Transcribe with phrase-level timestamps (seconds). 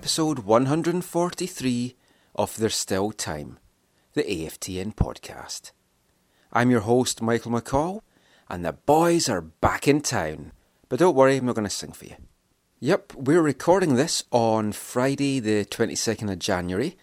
[0.00, 1.94] episode 143
[2.34, 3.58] of There's Still Time,
[4.14, 5.72] the AFTN podcast.
[6.54, 8.00] I'm your host, Michael McCall,
[8.48, 10.52] and the boys are back in town.
[10.88, 12.14] But don't worry, I'm not going to sing for you.
[12.78, 16.96] Yep, we're recording this on Friday, the 22nd of January,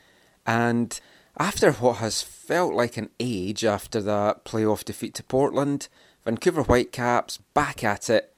[0.47, 0.99] and
[1.37, 5.87] after what has felt like an age after that playoff defeat to Portland,
[6.25, 8.33] Vancouver Whitecaps back at it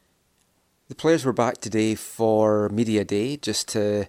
[0.90, 4.08] the players were back today for Media Day just to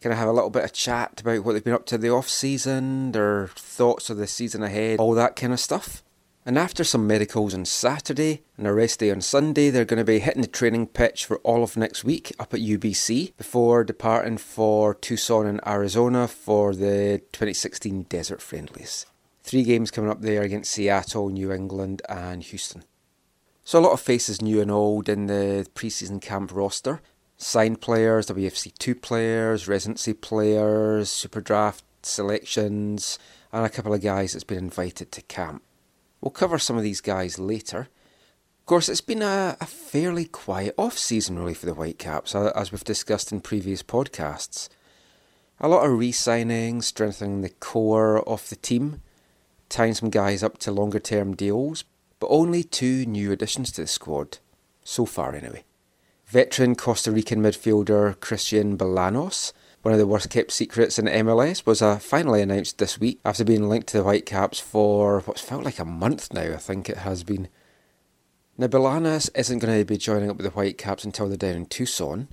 [0.00, 2.10] kind of have a little bit of chat about what they've been up to the
[2.10, 6.02] off season, their thoughts of the season ahead, all that kind of stuff.
[6.46, 10.04] And after some medicals on Saturday and a rest day on Sunday, they're going to
[10.04, 14.38] be hitting the training pitch for all of next week up at UBC before departing
[14.38, 19.04] for Tucson in Arizona for the 2016 Desert Friendlies.
[19.42, 22.84] Three games coming up there against Seattle, New England, and Houston.
[23.62, 27.02] So a lot of faces new and old in the preseason camp roster.
[27.42, 33.18] Signed players, WFC 2 players, residency players, super draft selections,
[33.50, 35.62] and a couple of guys that's been invited to camp.
[36.20, 37.88] We'll cover some of these guys later.
[38.58, 42.72] Of course, it's been a, a fairly quiet off season really for the Whitecaps, as
[42.72, 44.68] we've discussed in previous podcasts.
[45.60, 49.00] A lot of re signings, strengthening the core of the team,
[49.70, 51.84] tying some guys up to longer term deals,
[52.18, 54.36] but only two new additions to the squad,
[54.84, 55.64] so far anyway.
[56.30, 59.52] Veteran Costa Rican midfielder Christian Bolanos,
[59.82, 63.42] one of the worst kept secrets in MLS, was uh, finally announced this week after
[63.42, 66.98] being linked to the Whitecaps for what's felt like a month now, I think it
[66.98, 67.48] has been.
[68.56, 71.66] Now, Bolanos isn't going to be joining up with the Whitecaps until they're down in
[71.66, 72.28] Tucson,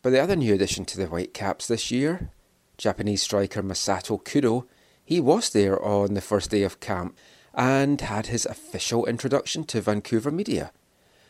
[0.00, 2.30] but the other new addition to the Whitecaps this year,
[2.78, 4.68] Japanese striker Masato Kudo,
[5.04, 7.16] he was there on the first day of camp
[7.52, 10.70] and had his official introduction to Vancouver media.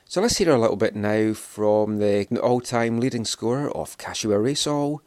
[0.07, 4.37] So let's hear a little bit now from the all time leading scorer of Kashiwa
[4.37, 5.01] Reysol.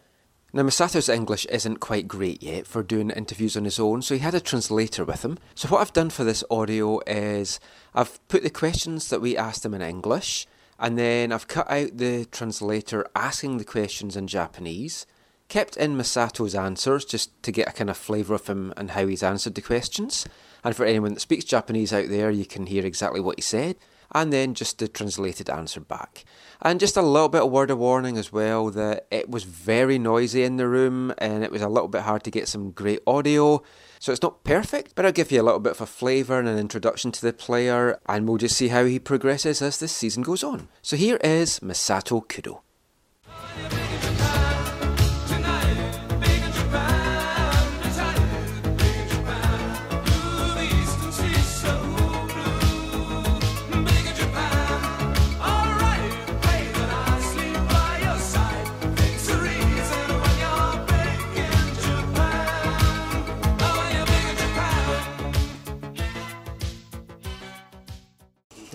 [0.53, 4.22] Now, Masato's English isn't quite great yet for doing interviews on his own, so he
[4.22, 5.38] had a translator with him.
[5.53, 7.59] So, what I've done for this audio is
[7.94, 10.47] I've put the questions that we asked him in English,
[10.80, 15.06] and then I've cut out the translator asking the questions in Japanese,
[15.47, 19.06] kept in Masato's answers just to get a kind of flavour of him and how
[19.06, 20.28] he's answered the questions.
[20.64, 23.75] And for anyone that speaks Japanese out there, you can hear exactly what he said,
[24.13, 26.25] and then just the translated answer back.
[26.62, 30.00] And just a little bit of word of warning as well that it was very
[30.00, 33.01] noisy in the room and it was a little bit hard to get some great
[33.06, 33.62] audio.
[34.00, 36.47] So it's not perfect, but I'll give you a little bit of a flavour and
[36.47, 40.23] an introduction to the player, and we'll just see how he progresses as the season
[40.23, 40.67] goes on.
[40.81, 42.62] So here is Masato Kudo.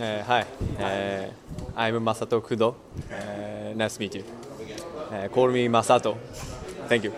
[0.03, 0.45] Uh, hi,
[0.81, 1.31] uh,
[1.77, 2.75] I'm Masato Kudo.
[3.09, 4.25] Uh, nice to meet you.
[5.13, 6.17] Uh, call me Masato.
[6.89, 7.13] Thank you.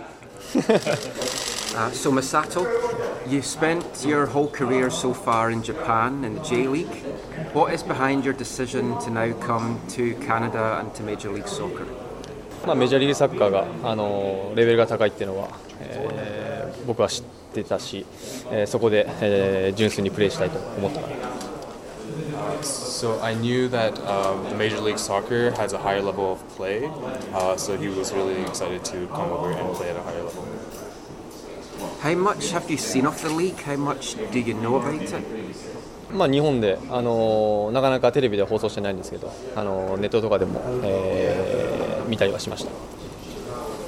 [1.75, 2.67] Uh, so, Masato,
[3.27, 6.95] you've spent your whole career so far in Japan in the J League.
[7.55, 11.87] What is behind your decision to now come to Canada and to Major League Soccer?
[12.67, 15.49] まあ、メジャーリーグサッカーがあのレベルが高いっていうのは、
[15.81, 18.05] えー僕は知ってたし、
[18.51, 21.54] えーそこで、えー純粋にプレーしたいと思ったから
[22.62, 26.90] So I knew that um, the Major League Soccer has a higher level of play,
[27.34, 30.46] uh, so he was really excited to come over and play at a higher level.
[32.02, 33.60] How much have you seen of the league?
[33.62, 35.24] How much do you know about it?
[36.12, 41.70] まあ、日本で、あのなかなかテレビで放送してないんですけど、あのネットとかでも、えー
[42.10, 42.72] 見たりはしました。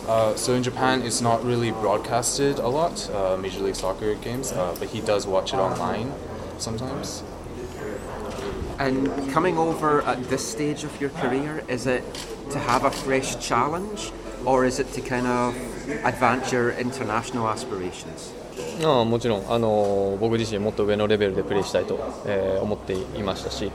[0.07, 4.51] Uh, so in Japan, it's not really broadcasted a lot, uh, Major League Soccer games,
[4.51, 6.11] uh, but he does watch it online
[6.59, 7.23] sometimes.
[8.77, 12.03] And coming over at this stage of your career, is it
[12.51, 14.11] to have a fresh challenge?
[14.45, 15.55] or is it to kind of
[16.03, 18.33] advance your international aspirations?
[18.83, 23.71] ああもちろんあの僕自身もっと上のレベルでプレーしたいと、えー思っていましたし、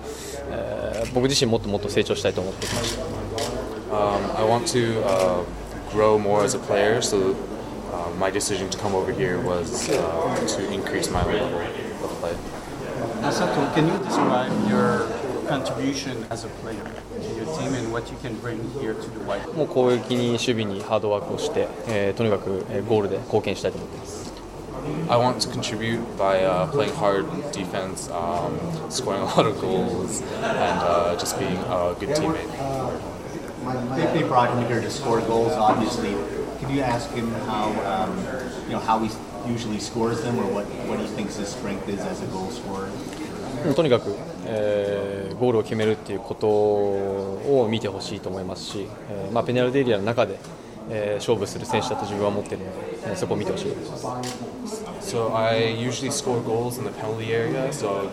[0.51, 3.05] えー僕自身もっともっと成長したいと思っていました。
[3.93, 5.45] Um, I want to uh,
[5.93, 7.35] grow more as a player, so
[7.93, 11.80] uh, my decision to come over here was uh, to increase my level of play.
[13.21, 15.07] Masato, can you describe your
[15.49, 16.83] contribution as a player
[17.21, 19.47] to your team and what you can bring here to the White?
[19.55, 24.27] もう攻撃に守備にハードワークをして、えーとにかくえーゴールで貢献したいと思っています。
[25.09, 28.57] I want to contribute by uh, playing hard defense, um,
[28.89, 32.47] scoring a lot of goals, and uh, just being a good teammate.
[33.97, 35.53] They, they brought him here to score goals.
[35.55, 36.15] Obviously,
[36.61, 38.17] can you ask him how um,
[38.67, 39.09] you know how he
[39.48, 42.90] usually scores them, or what what he thinks his strength is as a goal scorer?
[43.76, 44.16] とにかく、
[44.46, 50.40] えーゴールを決めるっていうことを見てほしいと思いますし、えーまあ、ペナルティーエリアの中で、
[50.90, 52.78] えー勝負する選手だと自分は思っているので、
[53.08, 54.06] えーそこを見てほしいです。
[55.02, 58.10] So I usually score goals in the penalty area, so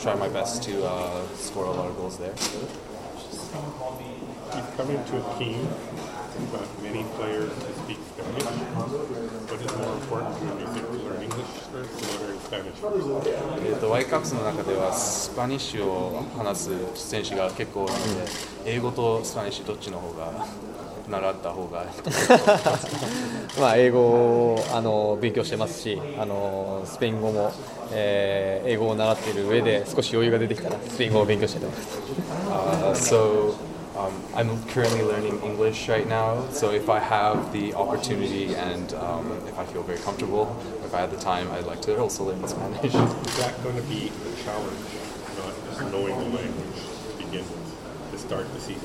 [0.00, 2.32] try my best to uh, score a lot of goals there.
[4.54, 5.66] You've come into a team,
[6.52, 7.50] but many players
[7.84, 8.44] speak Spanish.
[9.58, 12.38] What is more important to you, do you think, to learn English first or learn
[12.38, 13.28] Spanish first?
[13.66, 18.30] えー、とワイカップスの中ではスパニッシュを話す選手が結構多いので、
[18.66, 20.46] 英語とスパニッシュどっちの方が
[21.08, 21.86] 習った方が
[23.58, 27.52] まあ、英語をあの勉強してますしあのスペイン語も、
[27.90, 31.98] えー英語を習っている上で少し余裕が出てきたらスペイン語を勉強したいと思います
[32.48, 33.67] Uh, so
[33.98, 36.46] um, I'm currently learning English right now.
[36.50, 41.00] So if I have the opportunity and um, if I feel very comfortable, if I
[41.00, 42.84] have the time, I'd like to also learn Spanish.
[42.84, 42.92] Is
[43.38, 44.80] that going to be a challenge,
[45.36, 46.78] not just knowing the language
[47.10, 48.78] to begin with, to start the season?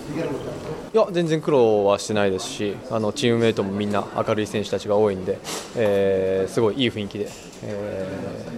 [0.94, 5.40] いや全然苦労はしてないですしあのチームメイトもみんな明るい選手たちが多いんで、
[5.76, 7.30] えーすごいいい雰囲気で、
[7.64, 8.08] え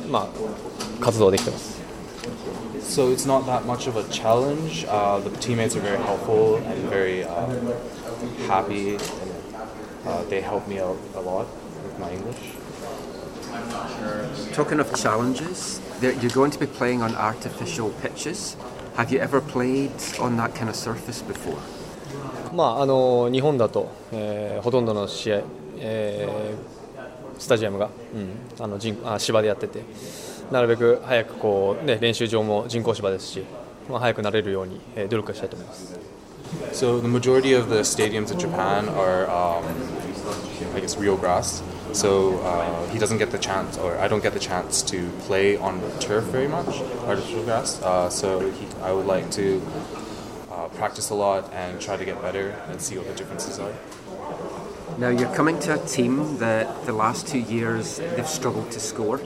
[0.06, 0.28] ーま
[1.00, 1.75] あ、活動できてます。
[2.85, 4.85] So it's not that much of a challenge.
[4.89, 7.73] Uh, the teammates are very helpful and very um,
[8.47, 9.01] happy, and
[10.07, 11.47] uh, they help me out a lot
[11.85, 12.57] with my English.
[14.53, 18.57] Talking of challenges, there- you're going to be playing on artificial pitches.
[18.97, 21.59] Have you ever played on that kind of surface before?
[22.53, 25.43] まあ、あの日本だと、えーほとんどの試合、
[25.79, 26.81] えー
[27.41, 29.83] スタジアムが、うん、あの人あ芝でやってて
[30.51, 33.45] なるべく早くこう、ね、練習場も人工芝ですし、
[33.89, 35.99] まあ、早くなれるように、えー努力したいと思います。
[36.73, 39.62] So the majority of the stadiums in Japan are, um,
[40.75, 41.62] I guess, real grass.
[41.93, 45.57] So uh, he doesn't get the chance, or I don't get the chance to play
[45.57, 47.81] on turf very much, artificial grass.
[47.83, 49.61] Uh, so he, I would like to
[50.51, 53.73] uh, practice a lot and try to get better and see what the differences are.
[54.99, 59.21] Now you're coming to a team that the last two years they've struggled to score.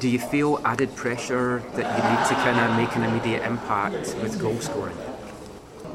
[0.00, 4.14] Do you feel added pressure that you need to kind of make an immediate impact
[4.22, 4.94] with goal scoring?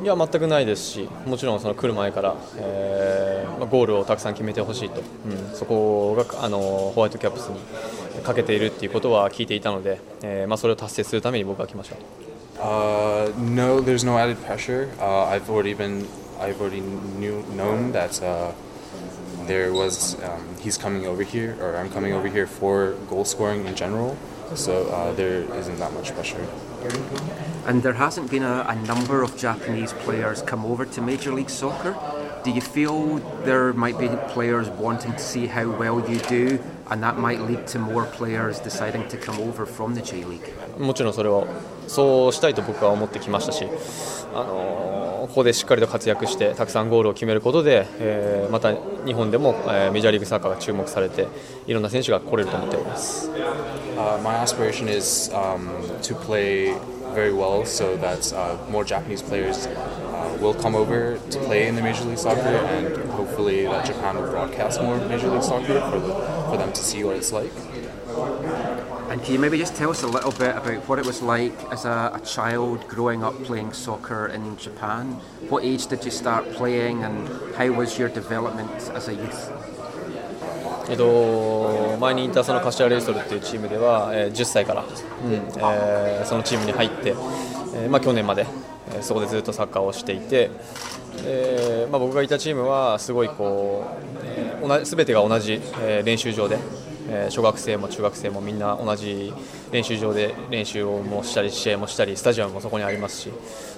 [0.01, 7.59] いや全くないですし、もちろんその来る前から、えーまあ、ゴールをたくさん決めてほしいと、うん、そこがあのホワイトキャップスに
[8.23, 11.95] かけているっていうことは聞いていたので、えーまあ、それを達成するために僕は来ました。
[12.59, 14.89] Uh, no, there's no added pressure.
[14.99, 16.05] Uh, I've already been,
[16.39, 16.81] I've already
[17.19, 18.51] knew, known that uh,
[19.47, 23.65] there was, um, he's coming over here, or I'm coming over here for goal scoring
[23.65, 24.17] in general.
[24.55, 26.45] So uh, there isn't that much pressure.
[27.65, 31.49] And there hasn't been a, a number of Japanese players come over to Major League
[31.49, 31.95] Soccer.
[32.43, 36.59] Do you feel there might be players wanting to see how well you do,
[36.89, 40.41] and that might lead to more players deciding to come over from the J League?
[40.79, 41.45] もちろんそれは
[41.87, 43.65] そうしたいと僕は思ってきましたし、
[44.33, 48.73] あのーここでしっかりと活躍してたくさんゴールを決めることで、えーまた
[49.05, 51.27] 日本でも、えーメジャーリーグサッカーが注目されて
[51.65, 53.29] いろんな選手が来れると思っております。
[53.29, 55.69] Uh, my aspiration is um,
[56.01, 56.73] to play
[57.13, 61.75] very well so that uh, more Japanese players uh, will come over to play in
[61.75, 65.99] the Major League Soccer and hopefully that Japan will broadcast more Major League Soccer for,
[65.99, 66.13] the,
[66.53, 67.51] for them to see what it's like.
[69.09, 71.53] And can you maybe just tell us a little bit about what it was like
[71.71, 75.19] as a, a child growing up playing soccer in Japan?
[75.49, 79.51] What age did you start playing, and how was your development as a youth?
[80.89, 87.09] えっと、前にインターソの柏レイソルっていうチームでは、えー10歳から、うんえーそのチームに入って、
[87.73, 88.45] えーまあ、去年まで、
[88.93, 90.51] えーそこでずっとサッカーをしていて、
[91.25, 93.85] えーまあ、僕がいたチームはすごいこ
[94.21, 94.32] う、
[94.63, 96.57] えー同じ全てが同じ、えー練習場で、
[97.09, 99.33] えー小学生も中学生もみんな同じ
[99.71, 103.31] 練習場で練習をもしたり試合もしたりスタジアムもそこにありますし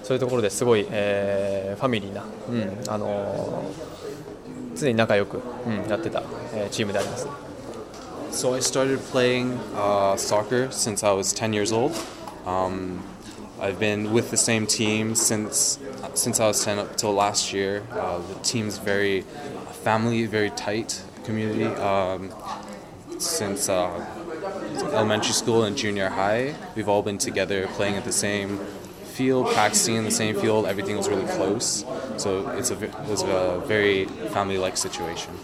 [0.04, 3.96] そういうところですごい、えーファミリーな、うんあのー
[4.78, 6.22] 常に仲良く、うん、やってた、
[6.54, 7.28] えーチームであります。
[8.32, 11.94] So I started playing uh, soccer since I was 10 years old.
[12.46, 13.00] Um,
[13.62, 15.80] I've been with the same team since
[16.15, 17.83] since I was 10 up till last year.
[17.93, 19.23] Uh, the team's very
[19.85, 21.65] family, very tight community.
[21.67, 22.33] Um,
[23.19, 24.05] since uh,
[24.93, 28.59] elementary school and junior high, we've all been together playing at the same
[29.05, 30.65] field, practicing in the same field.
[30.67, 31.85] Everything was really close,
[32.17, 35.35] so it's a ve- it was a very family-like situation.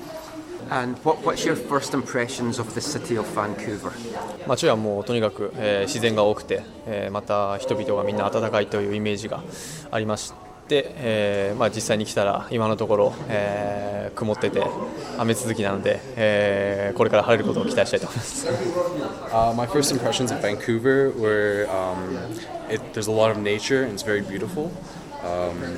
[0.71, 3.93] And what, what's your first impressions of the city of Vancouver?
[4.49, 9.43] 街はもうとにかく、えー自然が多くて、えーまた人々がみんな温かいというイメージが
[9.91, 10.37] ありまして、
[10.76, 14.62] えーまあ、実際に来たら今のところ、えー曇ってて
[15.18, 18.48] 雨続きなので、えーこれから晴れることを期待したいと思います。
[19.32, 22.18] Uh, my first impressions of Vancouver were um,
[22.70, 24.70] it, there's a lot of nature and it's very beautiful.
[25.24, 25.78] Um,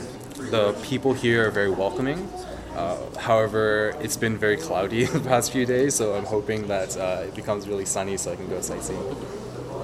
[0.50, 2.28] the people here are very welcoming.
[2.76, 7.28] Uh, however, it's been very cloudy the past few days, so I'm hoping that uh,
[7.28, 9.00] it becomes really sunny so I can go sightseeing.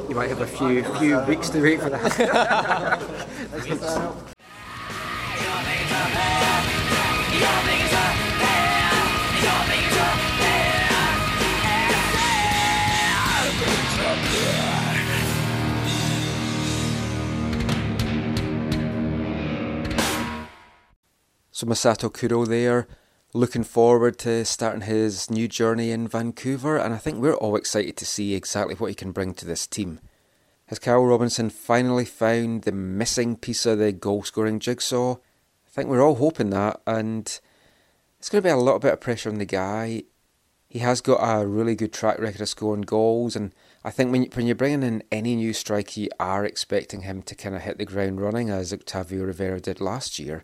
[0.10, 3.00] You might have a few few weeks to wait for that.
[21.60, 22.88] So Masato Kudo there,
[23.34, 27.98] looking forward to starting his new journey in Vancouver, and I think we're all excited
[27.98, 30.00] to see exactly what he can bring to this team.
[30.68, 35.18] Has Carl Robinson finally found the missing piece of the goal scoring jigsaw?
[35.80, 37.40] I think we're all hoping that, and
[38.20, 40.04] it's going to be a little bit of pressure on the guy.
[40.68, 43.56] He has got a really good track record of scoring goals, and
[43.86, 47.22] I think when, you, when you're bringing in any new striker, you are expecting him
[47.22, 50.44] to kind of hit the ground running as Octavio Rivero did last year.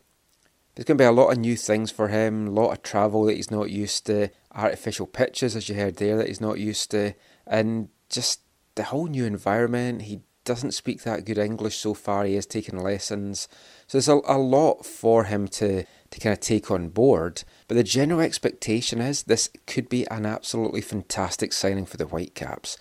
[0.74, 3.26] There's going to be a lot of new things for him, a lot of travel
[3.26, 6.92] that he's not used to, artificial pitches, as you heard there, that he's not used
[6.92, 7.14] to,
[7.46, 8.40] and just
[8.76, 10.04] the whole new environment.
[10.04, 13.50] He doesn't speak that good English so far, he is taking lessons.
[13.88, 17.44] So there's a, a lot for him to, to kind of take on board.
[17.68, 22.78] But the general expectation is this could be an absolutely fantastic signing for the Whitecaps.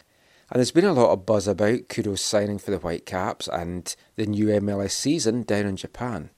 [0.50, 4.26] And there's been a lot of buzz about Kudo's signing for the Whitecaps and the
[4.26, 6.30] new MLS season down in Japan.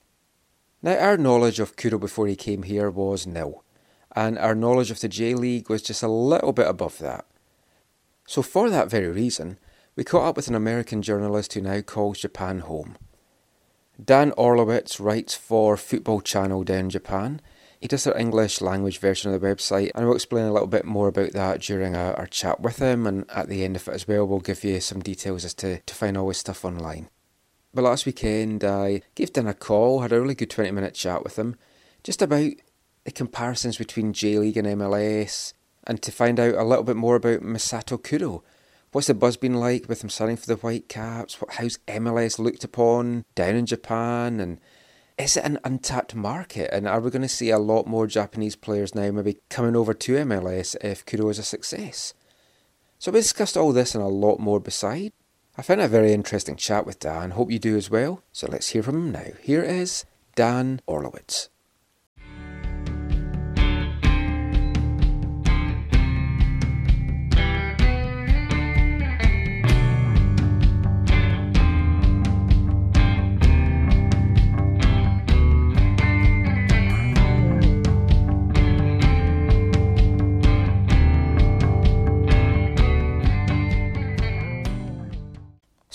[0.83, 3.65] Now, our knowledge of Kudo before he came here was nil,
[4.15, 7.27] and our knowledge of the J League was just a little bit above that.
[8.27, 9.59] So, for that very reason,
[9.97, 12.97] we caught up with an American journalist who now calls Japan home.
[14.03, 17.41] Dan Orlowitz writes for Football Channel down in Japan.
[17.81, 20.85] He does their English language version of the website, and we'll explain a little bit
[20.85, 23.07] more about that during our, our chat with him.
[23.07, 25.81] And at the end of it as well, we'll give you some details as to,
[25.81, 27.09] to find all his stuff online.
[27.73, 31.25] But last weekend, I gave Dan a call, had a really good 20 minute chat
[31.25, 31.57] with him,
[32.03, 32.53] just about
[33.05, 35.53] the comparisons between J League and MLS,
[35.87, 38.43] and to find out a little bit more about Masato Kudo.
[38.93, 41.41] What's the buzz been like with him signing for the Whitecaps?
[41.41, 44.41] What, how's MLS looked upon down in Japan?
[44.41, 44.59] And
[45.19, 46.71] is it an untapped market?
[46.73, 49.93] And are we going to see a lot more Japanese players now maybe coming over
[49.93, 52.15] to MLS if Kudo is a success?
[52.99, 55.13] So we discussed all this and a lot more beside.
[55.59, 57.33] I found a very interesting chat with Dan.
[57.33, 58.23] Hope you do as well.
[58.33, 59.33] So let's hear from him now.
[59.43, 61.49] Here is Dan Orlowitz.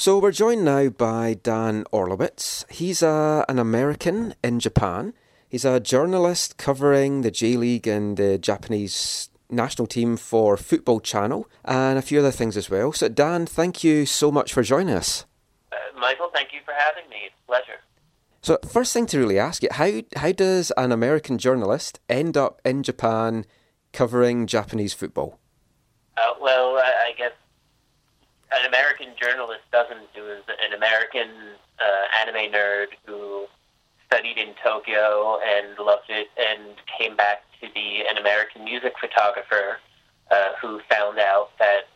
[0.01, 2.65] So we're joined now by Dan Orlowitz.
[2.71, 5.13] He's a, an American in Japan.
[5.47, 11.47] He's a journalist covering the J League and the Japanese national team for Football Channel
[11.63, 12.91] and a few other things as well.
[12.93, 15.27] So Dan, thank you so much for joining us.
[15.71, 17.17] Uh, Michael, thank you for having me.
[17.27, 17.79] It's a pleasure.
[18.41, 22.59] So first thing to really ask you, how how does an American journalist end up
[22.65, 23.45] in Japan
[23.93, 25.37] covering Japanese football?
[26.17, 27.33] Uh, well, I, I guess
[28.51, 31.29] an American journalist doesn't do as an American
[31.79, 33.45] uh, anime nerd who
[34.07, 39.77] studied in Tokyo and loved it and came back to be an American music photographer
[40.31, 41.87] uh, who found out that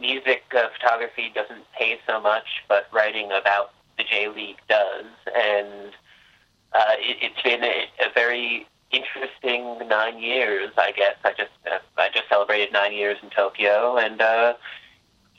[0.00, 5.06] music uh, photography doesn't pay so much, but writing about the J League does.
[5.34, 5.92] And
[6.72, 11.16] uh, it, it's been a, a very interesting nine years, I guess.
[11.24, 14.54] I just uh, I just celebrated nine years in Tokyo, and uh,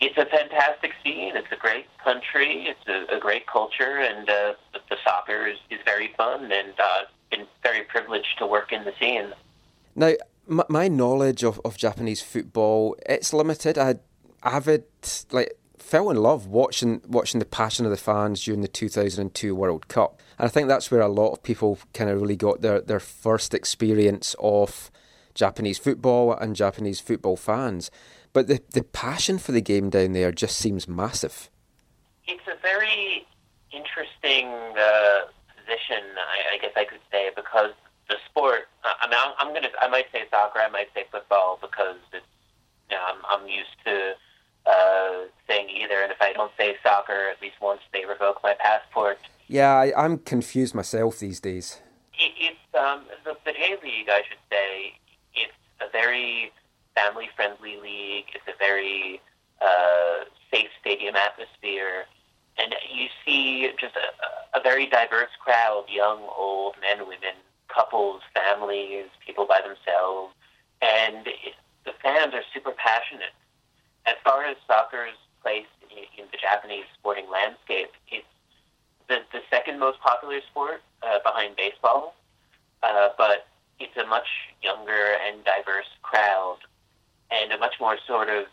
[0.05, 1.35] it's a fantastic scene.
[1.35, 2.67] It's a great country.
[2.67, 4.53] It's a, a great culture, and uh,
[4.89, 6.51] the, soccer is, is very fun.
[6.51, 9.33] And uh, been very privileged to work in the scene.
[9.95, 10.13] Now,
[10.47, 13.77] my, my knowledge of, of Japanese football it's limited.
[13.77, 13.95] I
[14.43, 14.83] avid
[15.31, 19.87] like fell in love watching watching the passion of the fans during the 2002 World
[19.87, 22.81] Cup, and I think that's where a lot of people kind of really got their
[22.81, 24.91] their first experience of
[25.33, 27.89] Japanese football and Japanese football fans.
[28.33, 31.49] But the the passion for the game down there just seems massive.
[32.27, 33.25] It's a very
[33.71, 35.25] interesting uh,
[35.55, 37.71] position, I, I guess I could say, because
[38.09, 38.67] the sport.
[38.83, 39.69] I mean, I'm, I'm gonna.
[39.81, 40.59] I might say soccer.
[40.59, 42.25] I might say football because it's.
[42.89, 44.13] You know, I'm, I'm used to
[44.65, 48.55] uh, saying either, and if I don't say soccer at least once, they revoke my
[48.59, 49.17] passport.
[49.47, 51.81] Yeah, I, I'm confused myself these days.
[52.19, 54.93] It, it's um, the, the J League, I should say.
[55.33, 56.51] It's a very
[56.95, 58.25] family-friendly league.
[58.33, 59.21] It's a very
[59.61, 62.05] uh, safe stadium atmosphere,
[62.57, 67.35] and you see just a, a very diverse crowd: young, old, men, women,
[67.67, 70.33] couples, families, people by themselves,
[70.81, 73.33] and it, the fans are super passionate.
[74.05, 78.25] As far as soccer's place in, in the Japanese sporting landscape, it's
[79.07, 82.15] the, the second most popular sport uh, behind baseball,
[82.83, 83.47] uh, but
[83.79, 84.27] it's a much
[84.61, 86.57] younger and diverse crowd
[87.33, 88.45] and a much more sort of,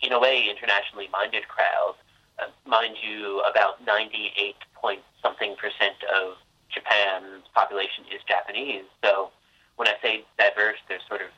[0.00, 1.94] in a way, internationally minded crowd.
[2.38, 6.36] Uh, mind you, about 98 point something percent of
[6.70, 8.84] Japan's population is Japanese.
[9.04, 9.30] So
[9.76, 11.28] when I say diverse, there's sort of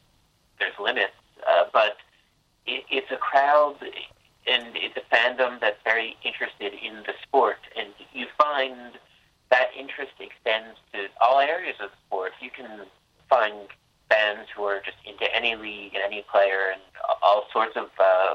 [0.58, 1.96] there's limits, uh, but
[2.66, 3.76] it, it's a crowd
[4.46, 8.98] and it's a fandom that's very interested in the sport, and you find
[9.50, 12.32] that interest extends to all areas of the sport.
[12.40, 12.82] You can
[13.28, 13.68] find
[14.08, 16.82] fans who are just into any league and any player and
[17.22, 18.34] all sorts of uh,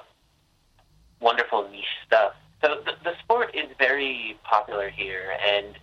[1.20, 2.34] wonderful niche stuff.
[2.62, 5.78] So the, the sport is very popular here, and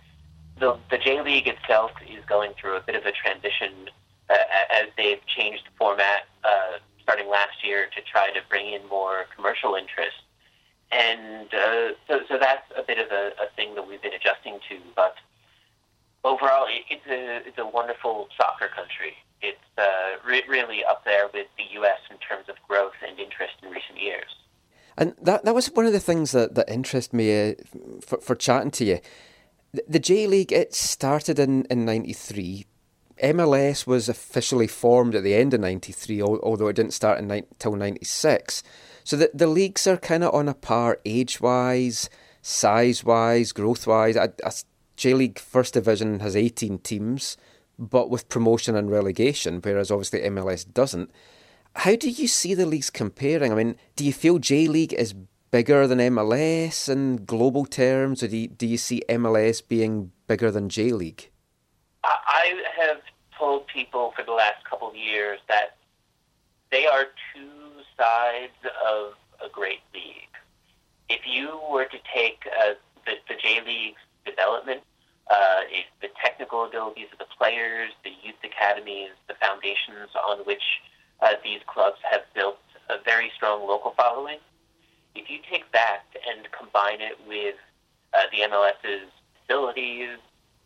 [0.59, 3.89] the the J League itself is going through a bit of a transition
[4.29, 4.35] uh,
[4.71, 9.25] as they've changed the format uh, starting last year to try to bring in more
[9.35, 10.17] commercial interest.
[10.91, 14.59] And uh, so, so that's a bit of a, a thing that we've been adjusting
[14.69, 14.77] to.
[14.95, 15.15] But
[16.23, 19.15] overall, it, it's a it's a wonderful soccer country.
[19.41, 21.99] It's uh, re- really up there with the U.S.
[22.09, 24.29] in terms of growth and interest in recent years.
[24.97, 27.53] And that that was one of the things that, that interested me uh,
[28.05, 28.99] for, for chatting to you.
[29.73, 32.65] The, the J League, it started in, in 93.
[33.23, 38.63] MLS was officially formed at the end of 93, although it didn't start until 96.
[39.03, 42.09] So the, the leagues are kind of on a par age wise,
[42.41, 44.17] size wise, growth wise.
[44.95, 47.37] J League First Division has 18 teams,
[47.79, 51.11] but with promotion and relegation, whereas obviously MLS doesn't.
[51.75, 53.51] How do you see the leagues comparing?
[53.51, 55.13] I mean, do you feel J League is
[55.51, 60.51] bigger than MLS in global terms, or do you, do you see MLS being bigger
[60.51, 61.29] than J League?
[62.03, 63.01] I have
[63.37, 65.77] told people for the last couple of years that
[66.71, 68.53] they are two sides
[68.85, 69.13] of
[69.43, 70.33] a great league.
[71.09, 72.73] If you were to take uh,
[73.05, 74.81] the, the J League's development,
[75.29, 75.61] uh,
[76.01, 80.63] the technical abilities of the players, the youth academies, the foundations on which
[81.21, 82.57] uh, these clubs have built
[82.89, 84.39] a very strong local following.
[85.15, 87.55] If you take that and combine it with
[88.13, 89.11] uh, the MLS's
[89.41, 90.17] facilities,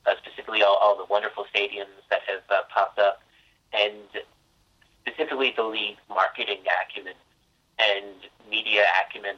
[0.06, 3.22] uh, specifically all, all the wonderful stadiums that have uh, popped up,
[3.74, 3.96] and
[5.02, 7.14] specifically the league's marketing acumen
[7.80, 9.36] and media acumen,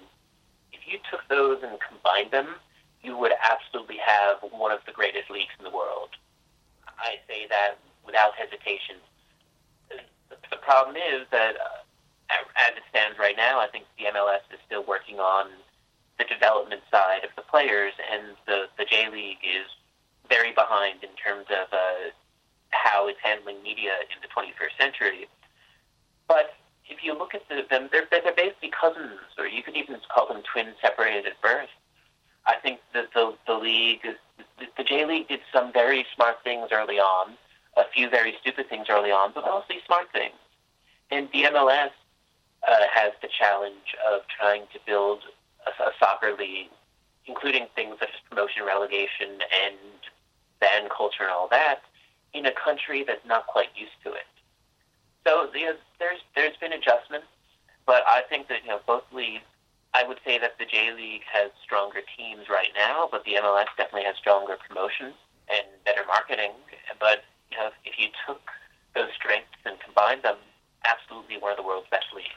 [0.71, 2.55] if you took those and combined them,
[3.03, 6.09] you would absolutely have one of the greatest leagues in the world.
[6.87, 8.97] I say that without hesitation
[10.53, 11.81] the problem is that, uh,
[12.57, 15.47] as it stands right now, I think the MLS is still working on
[16.17, 19.65] the development side of the players, and the the J League is
[20.29, 22.13] very behind in terms of uh,
[22.69, 25.27] how it's handling media in the 21st century.
[26.27, 26.53] But
[26.87, 30.27] if you look at the, them, they're, they're basically cousins, or you could even call
[30.27, 31.69] them twins separated at birth.
[32.45, 34.01] I think that the the league,
[34.77, 37.35] the, J League, did some very smart things early on
[37.75, 40.35] a few very stupid things early on, but mostly smart things.
[41.11, 41.91] And the MLS
[42.67, 45.19] uh, has the challenge of trying to build
[45.65, 46.69] a, a soccer league,
[47.25, 49.77] including things such as promotion, relegation, and
[50.59, 51.81] ban culture and all that,
[52.33, 54.27] in a country that's not quite used to it.
[55.25, 57.27] So you know, there's there's been adjustments,
[57.85, 59.43] but I think that you know both leagues.
[59.95, 63.69] I would say that the J League has stronger teams right now, but the MLS
[63.77, 65.13] definitely has stronger promotion
[65.49, 66.51] and better marketing.
[66.99, 68.41] But you know, if you took
[68.95, 70.37] those strengths and combined them,
[70.85, 72.29] absolutely one of the world's best leagues.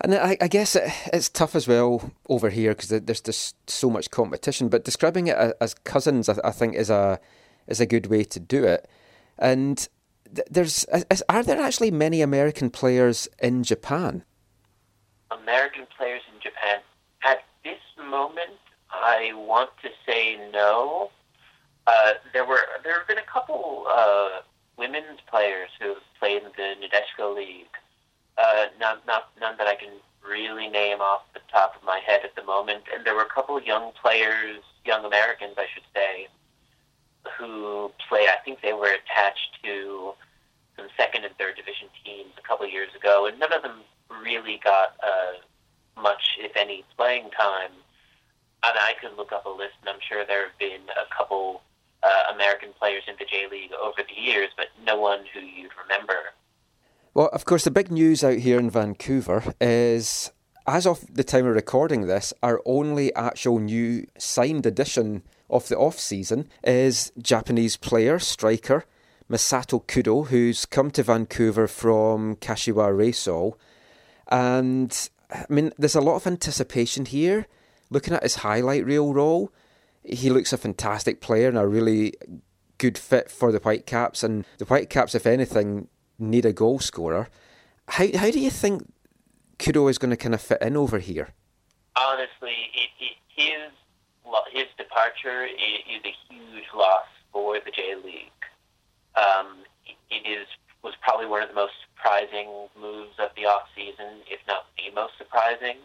[0.00, 3.90] And I, I guess it, it's tough as well over here because there's just so
[3.90, 4.68] much competition.
[4.68, 7.18] But describing it as cousins, I, I think, is a
[7.66, 8.88] is a good way to do it.
[9.38, 9.88] And
[10.50, 10.84] there's
[11.28, 14.24] are there actually many American players in Japan?
[15.30, 16.80] American players in Japan.
[17.24, 18.60] At this moment,
[18.90, 21.10] I want to say no.
[21.86, 24.40] Uh, there were there have been a couple uh,
[24.76, 27.66] women's players who have played in the Nadeshiko League.
[28.38, 29.92] Uh, not, not none that I can
[30.26, 32.84] really name off the top of my head at the moment.
[32.94, 36.28] And there were a couple young players, young Americans, I should say,
[37.38, 38.28] who played.
[38.28, 40.12] I think they were attached to
[40.76, 43.80] some second and third division teams a couple years ago, and none of them
[44.22, 47.70] really got uh, much, if any, playing time.
[48.64, 51.62] And I could look up a list, and I'm sure there have been a couple
[52.02, 55.72] uh, American players in the J League over the years, but no one who you'd
[55.82, 56.14] remember.
[57.14, 60.32] Well, of course, the big news out here in Vancouver is,
[60.66, 65.78] as of the time of recording this, our only actual new signed addition of the
[65.78, 68.84] off season is Japanese player, striker
[69.30, 73.54] Masato Kudo, who's come to Vancouver from Kashiwa Reysol.
[74.28, 77.46] And I mean, there's a lot of anticipation here.
[77.90, 79.52] Looking at his highlight reel role,
[80.02, 82.14] he looks a fantastic player and a really
[82.78, 84.22] good fit for the Whitecaps.
[84.22, 87.28] And the Whitecaps, if anything, need a goal scorer.
[87.88, 88.92] How how do you think
[89.58, 91.28] Kudo is going to kind of fit in over here?
[91.96, 93.72] Honestly, it, it, his
[94.52, 98.30] his departure is, a huge loss for the J League.
[99.16, 99.58] Um,
[100.10, 100.46] it is
[100.86, 104.94] was probably one of the most surprising moves of the off season, if not the
[104.94, 105.82] most surprising.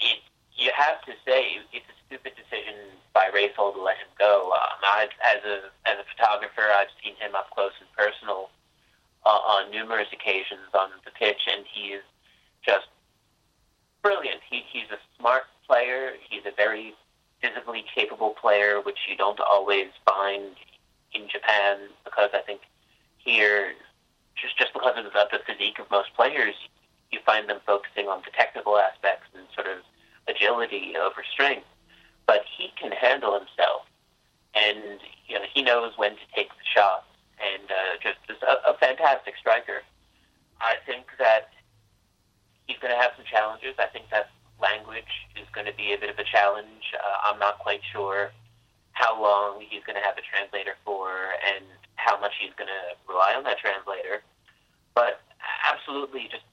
[0.00, 0.24] It,
[0.56, 4.48] you have to say it's a stupid decision by Reysol to let him go.
[4.56, 8.48] Um, I, as a as a photographer, I've seen him up close and personal
[9.28, 12.04] uh, on numerous occasions on the pitch, and he is
[12.64, 12.88] just
[14.00, 14.40] brilliant.
[14.48, 16.16] He, he's a smart player.
[16.30, 16.94] He's a very
[17.42, 20.56] physically capable player, which you don't always find
[21.12, 22.60] in Japan because I think
[23.26, 23.74] here,
[24.40, 26.54] just just because of the, physique of most players,
[27.10, 29.82] you find them focusing on the technical aspects and sort of
[30.28, 31.66] agility over strength.
[32.26, 33.82] But he can handle himself,
[34.54, 38.70] and you know he knows when to take the shots and uh, just, just a,
[38.70, 39.82] a fantastic striker.
[40.60, 41.50] I think that
[42.66, 43.74] he's going to have some challenges.
[43.78, 46.94] I think that language is going to be a bit of a challenge.
[46.94, 48.32] Uh, I'm not quite sure
[48.96, 51.64] how long he's going to have a translator for and
[51.96, 54.24] how much he's going to rely on that translator.
[54.94, 55.20] But
[55.68, 56.48] absolutely, just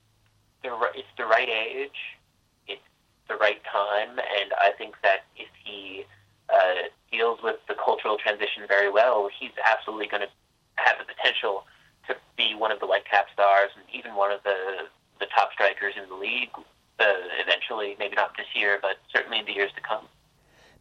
[0.62, 2.20] the it's the right age,
[2.68, 2.84] it's
[3.30, 6.04] the right time, and I think that if he
[6.52, 10.32] uh, deals with the cultural transition very well, he's absolutely going to
[10.76, 11.64] have the potential
[12.08, 15.94] to be one of the Whitecap stars and even one of the the top strikers
[15.96, 16.52] in the league
[17.00, 17.96] uh, eventually.
[17.98, 20.12] Maybe not this year, but certainly in the years to come.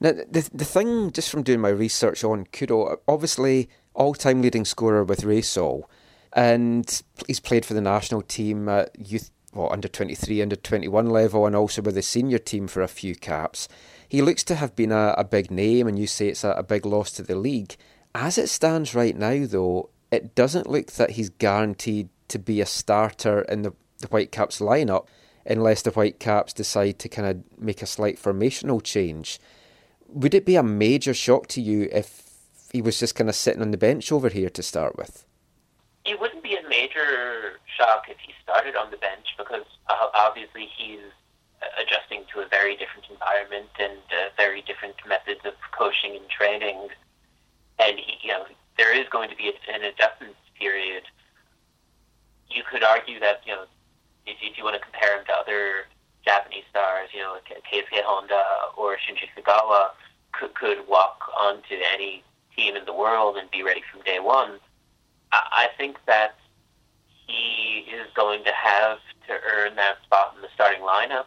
[0.03, 4.65] Now, the the thing, just from doing my research on Kudo, obviously all time leading
[4.65, 5.85] scorer with Reysol,
[6.33, 11.47] and he's played for the national team at youth, well, under 23, under 21 level,
[11.47, 13.69] and also with the senior team for a few caps.
[14.09, 16.65] He looks to have been a, a big name, and you say it's a, a
[16.65, 17.77] big loss to the league.
[18.13, 22.67] As it stands right now, though, it doesn't look that he's guaranteed to be a
[22.67, 25.07] starter in the, the Whitecaps lineup
[25.47, 29.39] unless the Whitecaps decide to kind of make a slight formational change.
[30.13, 32.23] Would it be a major shock to you if
[32.73, 35.25] he was just kind of sitting on the bench over here to start with?
[36.05, 40.69] It wouldn't be a major shock if he started on the bench because uh, obviously
[40.77, 41.01] he's
[41.81, 46.89] adjusting to a very different environment and uh, very different methods of coaching and training
[47.79, 48.45] and he, you know
[48.79, 51.03] there is going to be an adjustment period.
[52.51, 53.65] You could argue that you know
[54.27, 55.87] if, if you want to compare him to other
[56.25, 58.43] Japanese stars, you know Keisuke Honda
[58.77, 59.91] or Shinji Kagawa
[60.33, 62.23] could could walk onto any
[62.57, 64.59] team in the world and be ready from day one.
[65.33, 66.37] I, I think that
[67.27, 71.27] he is going to have to earn that spot in the starting lineup.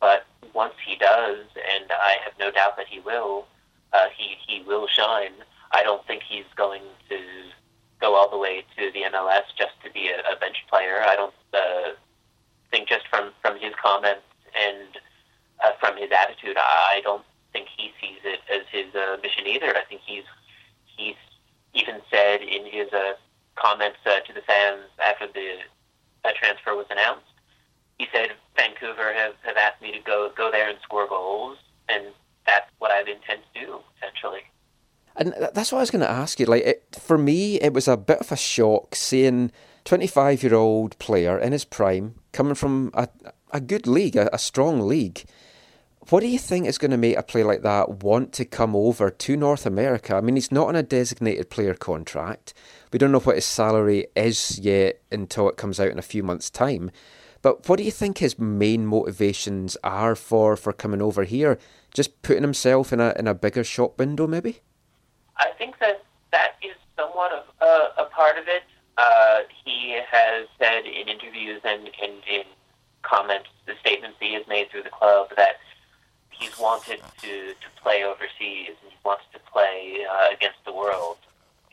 [0.00, 3.46] But once he does, and I have no doubt that he will,
[3.92, 5.32] uh, he he will shine.
[5.72, 7.18] I don't think he's going to
[8.00, 11.02] go all the way to the MLS just to be a, a bench player.
[11.06, 11.92] I don't uh,
[12.72, 14.26] think just from from his comments
[14.58, 14.98] and
[15.62, 19.76] uh, from his attitude, I don't think he sees it as his uh, mission either.
[19.76, 20.24] I think he's
[20.96, 21.20] he's
[21.74, 23.12] even said in his uh,
[23.54, 25.58] comments uh, to the fans after the
[26.24, 27.26] uh, transfer was announced.
[27.98, 31.58] He said Vancouver have, have asked me to go go there and score goals,
[31.88, 32.06] and
[32.46, 34.42] that's what I intend to do essentially.
[35.14, 36.46] And that's what I was going to ask you.
[36.46, 39.52] Like, it, for me, it was a bit of a shock seeing
[39.84, 43.08] 25 year old player in his prime coming from a,
[43.50, 45.24] a good league, a, a strong league.
[46.08, 48.74] What do you think is going to make a player like that want to come
[48.74, 50.16] over to North America?
[50.16, 52.54] I mean, he's not on a designated player contract.
[52.92, 56.24] We don't know what his salary is yet until it comes out in a few
[56.24, 56.90] months' time.
[57.40, 61.58] But what do you think his main motivations are for, for coming over here?
[61.92, 64.60] Just putting himself in a in a bigger shop window, maybe?
[65.36, 68.62] I think that that is somewhat of a, a part of it.
[68.98, 72.42] Uh, he has said in interviews and, and in
[73.02, 75.56] comments, the statements he has made through the club that
[76.30, 81.16] he's wanted to, to play overseas and he wants to play uh, against the world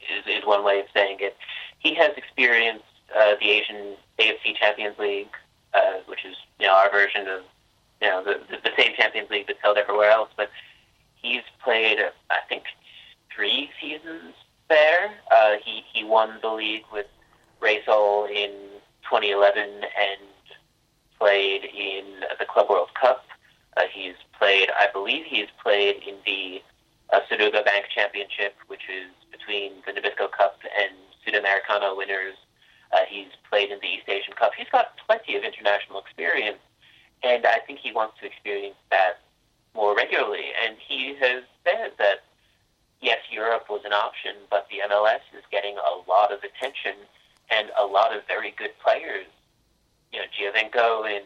[0.01, 1.35] is, is one way of saying it.
[1.79, 5.29] He has experienced uh, the Asian AFC Champions League,
[5.73, 7.41] uh, which is you know our version of
[8.01, 10.29] you know the, the, the same Champions League that's held everywhere else.
[10.35, 10.49] But
[11.15, 12.63] he's played, I think,
[13.33, 14.35] three seasons
[14.69, 15.11] there.
[15.31, 17.07] Uh, he he won the league with
[17.61, 18.51] Reysol in
[19.03, 20.21] 2011 and
[21.19, 22.05] played in
[22.39, 23.25] the Club World Cup.
[23.75, 26.61] Uh, he's played, I believe, he's played in the
[27.11, 30.93] uh, Suruga Bank Championship, which is between the Nabisco Cup and
[31.25, 32.35] Sudamericana winners.
[32.91, 34.51] Uh, he's played in the East Asian Cup.
[34.57, 36.59] He's got plenty of international experience,
[37.23, 39.19] and I think he wants to experience that
[39.75, 40.45] more regularly.
[40.65, 42.23] And he has said that
[43.01, 46.95] yes, Europe was an option, but the MLS is getting a lot of attention
[47.49, 49.25] and a lot of very good players.
[50.11, 51.23] You know, Giovinco in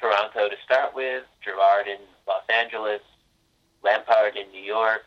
[0.00, 3.00] Toronto to start with, Gerrard in Los Angeles,
[3.82, 5.04] Lampard in New York,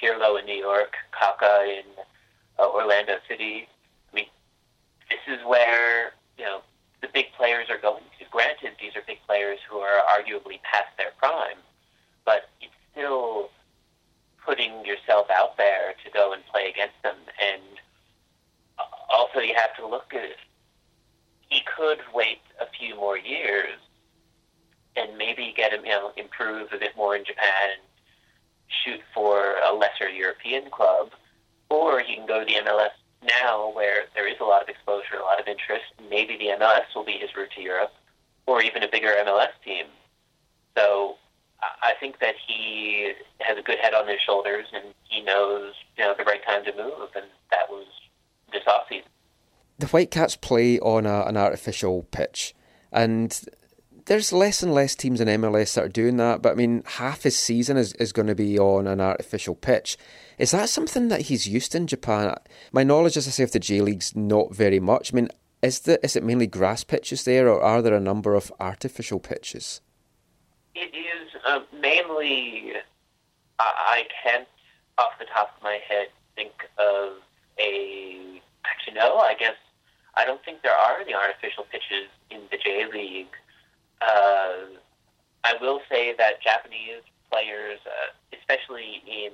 [0.00, 1.84] Pirlo in New York, Kaka in
[2.58, 3.68] uh, Orlando City.
[4.12, 4.26] I mean,
[5.08, 6.60] this is where you know
[7.00, 8.24] the big players are going to.
[8.30, 11.58] Granted, these are big players who are arguably past their prime,
[12.24, 13.50] but it's still
[14.44, 17.16] putting yourself out there to go and play against them.
[17.42, 17.62] And
[19.12, 20.36] also, you have to look at
[21.48, 23.78] he could wait a few more years
[24.96, 27.82] and maybe get him, you know, improve a bit more in Japan and
[28.68, 31.10] shoot for a lesser European club,
[31.68, 32.90] or he can go to the MLS
[33.40, 35.84] now where there is a lot of exposure, a lot of interest.
[36.10, 37.92] Maybe the MLS will be his route to Europe,
[38.46, 39.86] or even a bigger MLS team.
[40.76, 41.16] So
[41.82, 46.04] I think that he has a good head on his shoulders, and he knows you
[46.04, 47.86] know the right time to move, and that was
[48.52, 49.04] this offseason.
[49.78, 52.52] The Whitecaps play on a, an artificial pitch,
[52.90, 53.40] and
[54.06, 56.42] there's less and less teams in MLS that are doing that.
[56.42, 59.96] But I mean, half his season is, is going to be on an artificial pitch.
[60.36, 62.34] Is that something that he's used in Japan?
[62.72, 65.12] My knowledge, as I say, of the J League's not very much.
[65.12, 65.28] I mean,
[65.62, 69.20] is the is it mainly grass pitches there, or are there a number of artificial
[69.20, 69.80] pitches?
[70.74, 72.72] It is uh, mainly.
[73.60, 74.48] I can't,
[74.98, 77.12] off the top of my head, think of
[77.60, 78.42] a.
[78.64, 79.18] Actually, no.
[79.18, 79.54] I guess
[80.16, 83.34] I don't think there are any artificial pitches in the J League.
[84.00, 84.78] Uh,
[85.44, 89.32] I will say that Japanese players, uh, especially in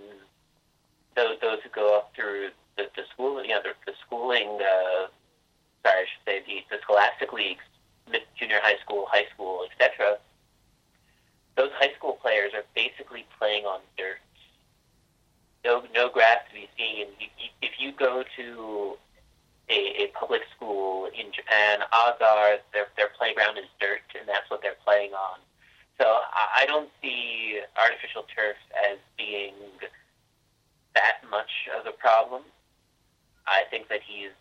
[1.17, 5.07] those, those who go up through the, the school, you know, the, the schooling, uh,
[5.85, 7.65] sorry, I should say the, the scholastic leagues,
[8.39, 10.19] junior high school, high school, etc.
[11.57, 14.19] Those high school players are basically playing on dirt.
[15.65, 17.07] No, no grass to be seen.
[17.61, 18.97] If you go to
[19.71, 24.51] a, a public school in Japan, odds are their their playground is dirt, and that's
[24.51, 25.39] what they're playing on.
[26.01, 29.53] So I, don't see artificial turf as being
[30.95, 32.41] that much of a problem.
[33.47, 34.33] I think that he's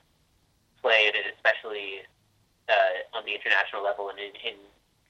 [0.82, 2.08] played, especially
[2.72, 4.56] uh, on the international level and in, in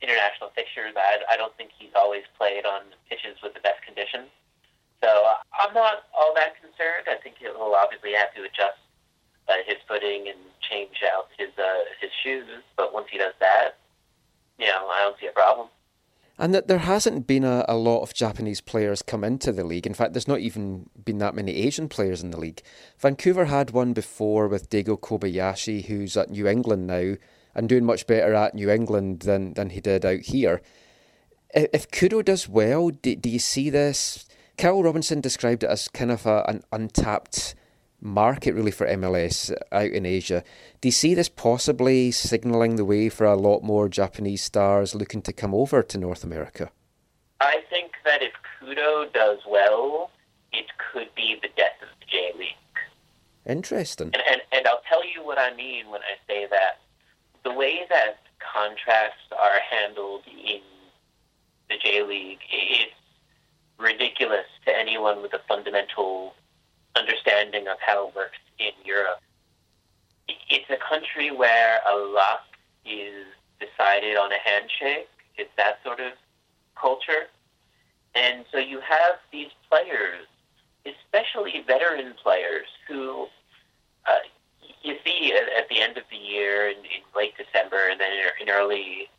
[0.02, 0.98] international fixtures.
[0.98, 4.34] I, I don't think he's always played on pitches with the best conditions.
[5.06, 5.10] So
[5.54, 7.06] I'm not all that concerned.
[7.06, 8.82] I think he'll obviously have to adjust
[9.50, 12.46] uh, his footing and change out his uh, his shoes.
[12.78, 13.78] But once he does that,
[14.60, 15.68] you know, I don't see a problem.
[16.38, 19.86] And that there hasn't been a, a lot of Japanese players come into the league.
[19.86, 22.62] In fact, there's not even been that many Asian players in the league.
[22.98, 27.16] Vancouver had one before with Daigo Kobayashi, who's at New England now
[27.54, 30.62] and doing much better at New England than, than he did out here.
[31.54, 34.26] If Kudo does well, do, do you see this?
[34.58, 37.56] Carl Robinson described it as kind of a, an untapped
[38.02, 40.44] market really for MLS out in Asia.
[40.82, 45.22] Do you see this possibly signalling the way for a lot more Japanese stars looking
[45.24, 46.72] to come over to North America?
[47.42, 50.12] I think that if Kudo does well,
[50.52, 52.56] it could be the death of the J League.
[53.46, 54.12] Interesting.
[54.14, 56.80] And, and, and I'll tell you what I mean when I say that.
[57.44, 58.20] The way that
[58.54, 60.62] contracts are handled in
[61.70, 62.92] the J League, it's
[63.78, 66.34] ridiculous to anyone with a fundamental
[67.00, 69.20] understanding of how it works in Europe.
[70.50, 72.42] It's a country where a lot
[72.86, 73.26] is
[73.60, 75.10] decided on a handshake.
[75.38, 76.14] It's that sort of
[76.80, 77.28] culture.
[78.16, 80.26] And so you have these players,
[80.86, 83.28] especially veteran players, who
[84.08, 84.20] uh,
[84.82, 88.12] you see at, at the end of the year in, in late December and then
[88.42, 89.10] in, early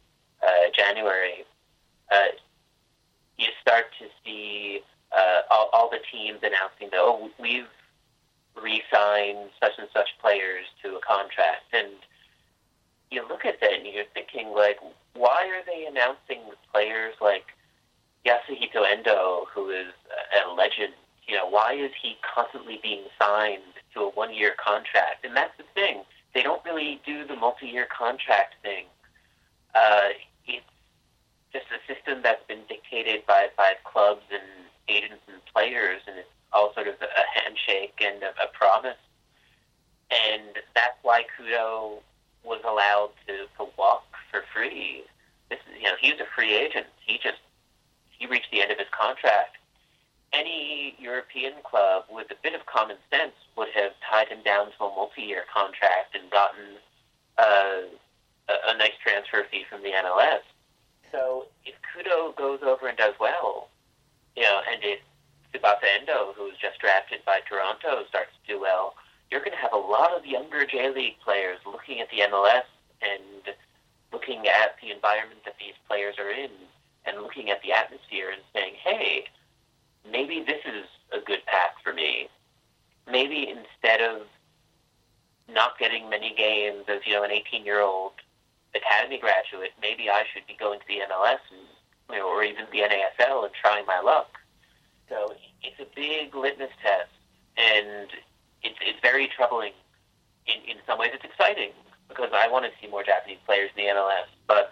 [0.43, 1.45] uh, January,
[2.11, 2.33] uh,
[3.39, 4.81] you start to see
[5.17, 7.69] uh, all, all the teams announcing that, oh, we've
[8.61, 11.73] re-signed such and such players to a contract.
[11.73, 11.89] And
[13.11, 14.79] you look at that and you're thinking, like,
[15.15, 16.41] why are they announcing
[16.73, 17.47] players like
[18.27, 19.93] Yasuhito Endo, who is
[20.45, 20.93] a legend?
[21.27, 23.63] You know, why is he constantly being signed
[23.95, 25.25] to a one-year contract?
[25.25, 26.03] And that's the thing;
[26.35, 28.85] they don't really do the multi-year contract thing.
[29.75, 30.11] Uh,
[30.47, 30.65] it's
[31.53, 34.43] just a system that's been dictated by by clubs and
[34.89, 38.99] agents and players, and it's all sort of a handshake and a, a promise.
[40.11, 41.99] And that's why Kudo
[42.43, 45.05] was allowed to, to walk for free.
[45.49, 46.87] This is, you know, he was a free agent.
[47.05, 47.39] He just
[48.11, 49.57] he reached the end of his contract.
[50.33, 54.85] Any European club with a bit of common sense would have tied him down to
[54.85, 56.79] a multi-year contract and gotten
[57.39, 57.89] uh,
[58.49, 60.45] a, a nice transfer fee from the MLS.
[61.11, 63.69] So if Kudo goes over and does well,
[64.37, 65.01] you know, and if
[65.53, 68.95] Tsubasa Endo, who was just drafted by Toronto, starts to do well,
[69.31, 72.67] you're going to have a lot of younger J League players looking at the MLS
[73.03, 73.55] and
[74.13, 76.51] looking at the environment that these players are in
[77.07, 79.25] and looking at the atmosphere and saying, hey,
[80.11, 82.29] maybe this is a good path for me.
[83.11, 84.27] Maybe instead of
[85.53, 88.13] not getting many games as, you know, an 18 year old
[88.75, 91.67] academy graduate, maybe I should be going to the MLS and,
[92.11, 94.39] you know, or even the NASL and trying my luck.
[95.09, 97.11] So it's a big litmus test,
[97.57, 98.09] and
[98.81, 99.73] it's very troubling.
[100.47, 101.71] In in some ways, it's exciting
[102.09, 104.71] because I want to see more Japanese players in the MLS, but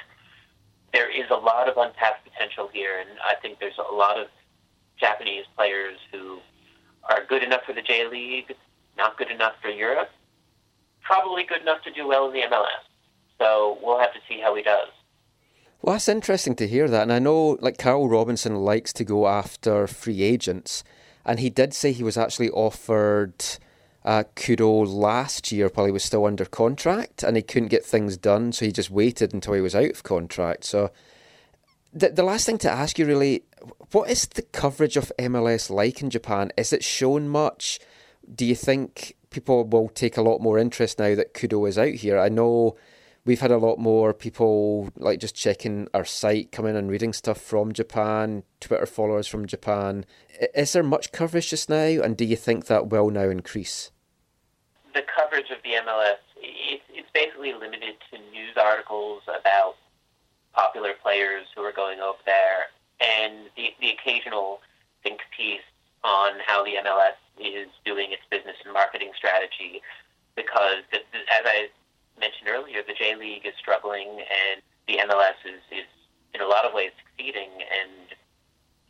[0.93, 4.27] there is a lot of untapped potential here, and I think there's a lot of
[4.99, 6.39] Japanese players who
[7.09, 8.55] are good enough for the J League,
[8.97, 10.11] not good enough for Europe,
[11.03, 12.85] probably good enough to do well in the MLS.
[13.39, 14.89] So we'll have to see how he does.
[15.81, 17.03] Well, that's interesting to hear that.
[17.03, 20.83] And I know, like, Carl Robinson likes to go after free agents.
[21.25, 23.45] And he did say he was actually offered
[24.09, 28.17] uh, Kudo last year while he was still under contract and he couldn't get things
[28.17, 28.53] done.
[28.53, 30.65] So he just waited until he was out of contract.
[30.65, 30.91] So
[31.93, 33.43] the, the last thing to ask you really
[33.91, 36.51] what is the coverage of MLS like in Japan?
[36.57, 37.81] Is it shown much?
[38.35, 41.93] Do you think people will take a lot more interest now that Kudo is out
[41.93, 42.19] here?
[42.19, 42.77] I know
[43.27, 47.43] we've had a lot more people like just checking our site, coming and reading stuff
[47.43, 50.07] from Japan, Twitter followers from Japan.
[50.55, 53.91] Is there much coverage just now, and do you think that will now increase?
[54.99, 59.77] The coverage of the MLS it's basically limited to news articles about
[60.53, 64.59] popular players who are going over there, and the the occasional
[65.05, 65.63] think piece
[66.03, 69.83] on how the MLS is doing its business and marketing strategy.
[70.35, 71.69] Because, as I
[72.19, 75.87] mentioned earlier, the J League is struggling and the MLS is, is
[76.35, 77.51] in a lot of ways succeeding.
[77.63, 78.19] And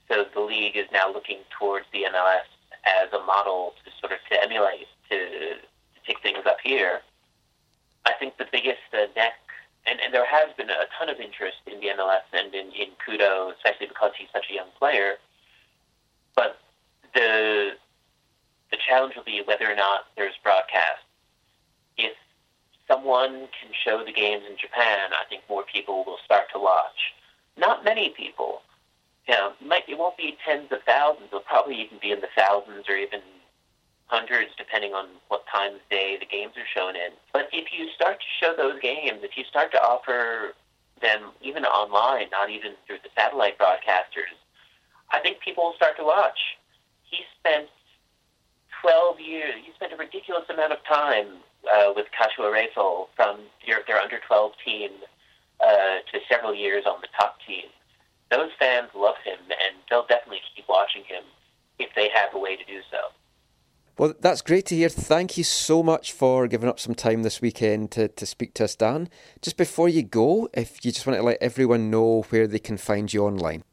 [0.09, 2.49] so the league is now looking towards the MLS
[2.87, 5.61] as a model to sort of to emulate, to,
[6.09, 7.01] take things up here.
[8.07, 9.35] I think the biggest uh, neck,
[9.87, 12.89] and, and there has been a ton of interest in the MLS and in, in
[13.07, 15.15] Kudo, especially because he's such a young player.
[16.35, 16.59] But
[17.15, 17.73] the
[18.71, 21.01] the challenge will be whether or not there's broadcast.
[21.97, 22.13] If
[22.87, 27.15] someone can show the games in Japan, I think more people will start to watch.
[27.57, 28.61] Not many people.
[29.27, 31.29] You know, might, it won't be tens of thousands.
[31.29, 33.21] It'll probably even be in the thousands or even
[34.09, 37.13] hundreds, depending on what time of day the games are shown in.
[37.33, 40.55] But if you start to show those games, if you start to offer
[41.01, 44.35] them even online, not even through the satellite broadcasters,
[45.11, 46.39] I think people will start to watch.
[47.05, 47.69] He spent
[48.83, 53.81] 12 years, he spent a ridiculous amount of time uh, with Kashiwa Reysol from their,
[53.87, 54.91] their under 12 team
[55.61, 57.67] uh, to several years on the top team.
[58.31, 61.25] Those fans love him, and they'll definitely keep watching him
[61.79, 63.13] if they have a way to do so.
[63.99, 64.89] Well, that's great to hear.
[64.89, 68.65] Thank you so much for giving up some time this weekend to, to speak to
[68.65, 69.09] us, Dan.
[69.43, 72.77] Just before you go, if you just want to let everyone know where they can
[72.77, 73.65] find you online.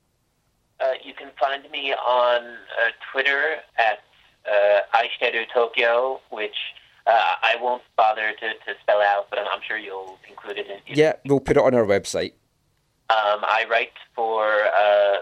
[0.80, 4.00] Uh, you can find me on uh, Twitter at
[4.52, 4.82] uh,
[5.54, 6.56] Tokyo, which
[7.06, 7.12] uh,
[7.44, 10.78] I won't bother to, to spell out, but I'm sure you'll include it in.
[10.88, 12.34] in yeah, we'll put it on our website.
[13.12, 15.18] Um, I write for uh,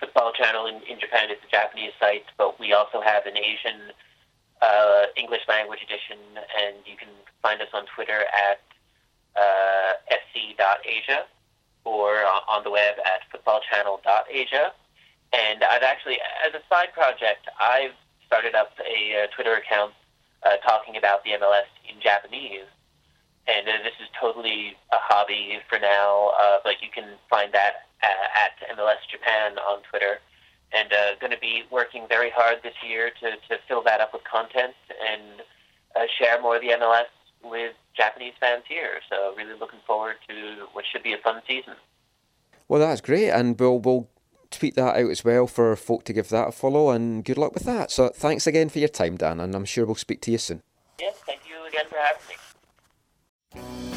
[0.00, 1.28] Football Channel in, in Japan.
[1.30, 3.92] It's a Japanese site, but we also have an Asian
[4.62, 7.08] uh, English language edition, and you can
[7.42, 8.60] find us on Twitter at
[9.36, 11.24] uh, sc.asia
[11.84, 14.72] or on the web at footballchannel.asia.
[15.32, 17.94] And I've actually, as a side project, I've
[18.26, 19.94] started up a uh, Twitter account
[20.42, 22.66] uh, talking about the MLS in Japanese.
[23.46, 27.86] And uh, this is totally a hobby for now, uh, but you can find that
[28.02, 28.06] uh,
[28.38, 30.18] at MLS Japan on Twitter.
[30.72, 34.12] And uh, going to be working very hard this year to, to fill that up
[34.12, 35.42] with content and
[35.96, 37.10] uh, share more of the MLS
[37.42, 39.00] with Japanese fans here.
[39.08, 41.74] So really looking forward to what should be a fun season.
[42.68, 44.08] Well, that's great, and we'll we'll
[44.50, 46.90] tweet that out as well for folk to give that a follow.
[46.90, 47.90] And good luck with that.
[47.90, 50.62] So thanks again for your time, Dan, and I'm sure we'll speak to you soon.
[51.00, 53.89] Yes, thank you again for having me.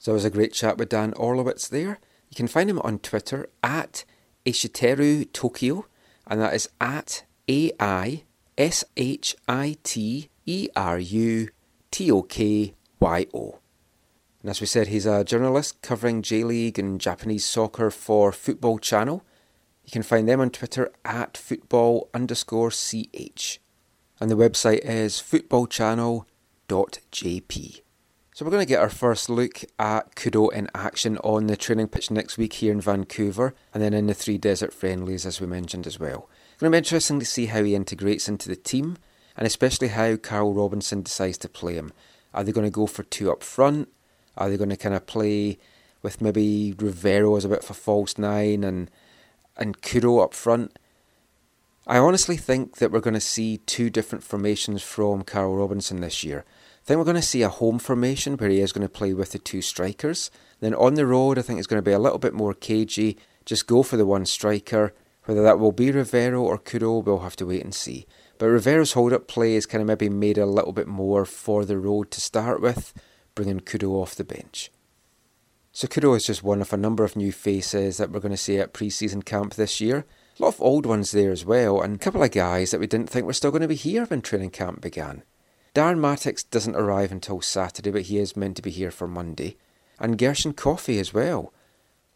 [0.00, 1.98] So it was a great chat with Dan Orlowitz there.
[2.30, 4.06] You can find him on Twitter at
[4.46, 5.84] Aishiteru Tokyo,
[6.26, 8.24] and that is at A I
[8.56, 11.50] S H I T E R U
[11.90, 13.58] T O K Y O.
[14.40, 18.78] And as we said, he's a journalist covering J League and Japanese soccer for Football
[18.78, 19.22] Channel.
[19.84, 23.60] You can find them on Twitter at football underscore ch.
[24.18, 27.82] And the website is footballchannel.jp.
[28.40, 31.88] So we're going to get our first look at Kudo in action on the training
[31.88, 35.46] pitch next week here in Vancouver and then in the three desert friendlies as we
[35.46, 36.26] mentioned as well.
[36.50, 38.96] It's going to be interesting to see how he integrates into the team
[39.36, 41.92] and especially how Carl Robinson decides to play him.
[42.32, 43.90] Are they going to go for two up front?
[44.38, 45.58] Are they going to kind of play
[46.00, 48.90] with maybe Rivero as a bit of a false nine and
[49.58, 50.78] and Kudo up front?
[51.86, 56.24] I honestly think that we're going to see two different formations from Carl Robinson this
[56.24, 56.46] year.
[56.84, 59.32] Think we're going to see a home formation where he is going to play with
[59.32, 60.30] the two strikers.
[60.60, 63.18] Then on the road, I think it's going to be a little bit more cagey.
[63.44, 64.94] Just go for the one striker.
[65.24, 68.06] Whether that will be Rivero or Kudo, we'll have to wait and see.
[68.38, 71.64] But Rivero's hold up play is kind of maybe made a little bit more for
[71.64, 72.94] the road to start with,
[73.34, 74.70] bringing Kudo off the bench.
[75.72, 78.36] So Kudo is just one of a number of new faces that we're going to
[78.36, 80.04] see at pre season camp this year.
[80.38, 82.86] A lot of old ones there as well, and a couple of guys that we
[82.86, 85.22] didn't think were still going to be here when training camp began.
[85.74, 89.56] Darren Mattocks doesn't arrive until Saturday, but he is meant to be here for Monday.
[89.98, 91.52] And Gershon Koffie as well.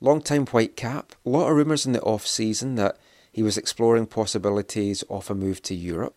[0.01, 1.15] Long time white cap.
[1.25, 2.97] A lot of rumours in the off season that
[3.31, 6.15] he was exploring possibilities of a move to Europe.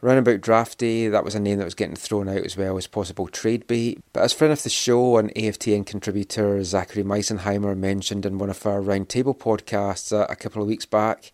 [0.00, 2.76] Round about draft day, that was a name that was getting thrown out as well
[2.76, 4.02] as possible trade bait.
[4.12, 8.66] But as friend of the show and AFTN contributor Zachary Meisenheimer mentioned in one of
[8.66, 11.32] our roundtable podcasts uh, a couple of weeks back,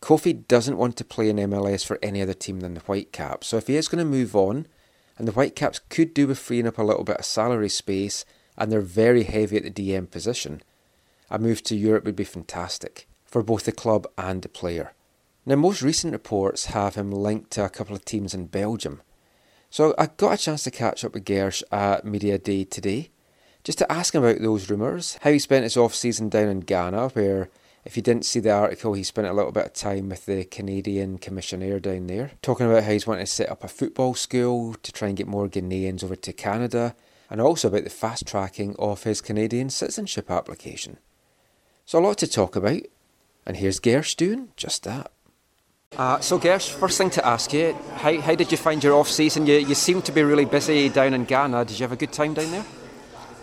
[0.00, 3.48] Koffie doesn't want to play in MLS for any other team than the Whitecaps.
[3.48, 4.66] So if he is going to move on,
[5.18, 8.24] and the Whitecaps could do with freeing up a little bit of salary space,
[8.58, 10.62] and they're very heavy at the DM position,
[11.30, 14.92] a move to Europe would be fantastic for both the club and the player.
[15.44, 19.00] Now, most recent reports have him linked to a couple of teams in Belgium.
[19.70, 23.10] So I got a chance to catch up with Gersh at Media Day today,
[23.64, 26.60] just to ask him about those rumours, how he spent his off season down in
[26.60, 27.48] Ghana, where
[27.86, 30.44] if you didn't see the article, he spent a little bit of time with the
[30.44, 34.74] Canadian commissioner down there, talking about how he's wanting to set up a football school
[34.82, 36.96] to try and get more Ghanaians over to Canada,
[37.30, 40.98] and also about the fast tracking of his Canadian citizenship application.
[41.84, 42.82] So, a lot to talk about,
[43.46, 45.12] and here's Gersh doing just that.
[45.96, 49.08] Uh, so, Gersh, first thing to ask you, how, how did you find your off
[49.08, 49.46] season?
[49.46, 51.64] You, you seem to be really busy down in Ghana.
[51.66, 52.66] Did you have a good time down there?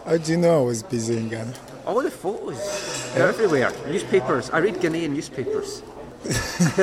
[0.06, 1.54] How do you know I was busy in Ghana?
[1.86, 3.14] All the photos.
[3.14, 3.72] They're everywhere.
[3.88, 4.50] Newspapers.
[4.52, 5.84] I read Ghanaian newspapers.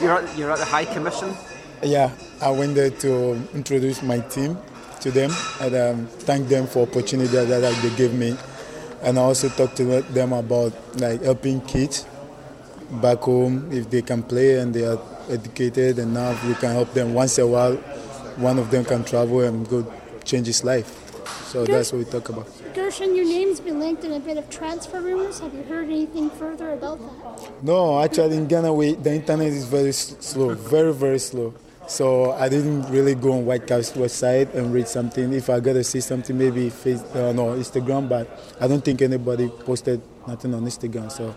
[0.00, 1.34] you're, at, you're at the High Commission?
[1.82, 4.56] Yeah, I went there to introduce my team
[5.00, 8.36] to them and um, thank them for opportunity that, that they gave me.
[9.02, 12.06] And I also talked to them about like helping kids
[12.90, 16.44] back home if they can play and they are educated enough.
[16.46, 17.76] We can help them once in a while.
[18.36, 19.90] One of them can travel and go
[20.24, 20.86] change his life.
[21.46, 22.46] So that's what we talk about.
[22.74, 25.40] Gershon, your name's been linked in a bit of transfer rumors.
[25.40, 27.64] Have you heard anything further about that?
[27.64, 31.52] No, actually in Ghana, we, the internet is very slow, very, very slow.
[31.88, 35.32] So I didn't really go on Whitecaps website and read something.
[35.32, 38.28] If I gotta see something, maybe face, uh, no Instagram, but
[38.60, 41.10] I don't think anybody posted nothing on Instagram.
[41.10, 41.34] So.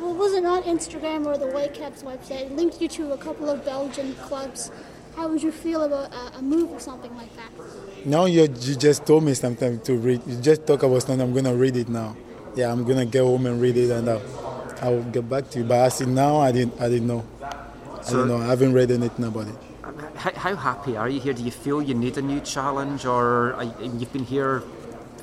[0.00, 2.42] Well, was it not Instagram or the Whitecaps website?
[2.42, 4.70] It linked you to a couple of Belgian clubs.
[5.16, 7.50] How would you feel about a, a move or something like that?
[8.06, 10.20] Now you, you just told me something to read.
[10.26, 11.22] You just talk about something.
[11.22, 12.14] I'm gonna read it now.
[12.54, 14.22] Yeah, I'm gonna get home and read it, and I'll,
[14.82, 15.64] I'll get back to you.
[15.64, 16.78] But I see now, I didn't.
[16.80, 17.24] I didn't know.
[17.42, 18.36] I don't know.
[18.36, 19.54] I haven't read anything about it.
[20.16, 21.32] How, how happy are you here?
[21.32, 24.62] Do you feel you need a new challenge, or are, you've been here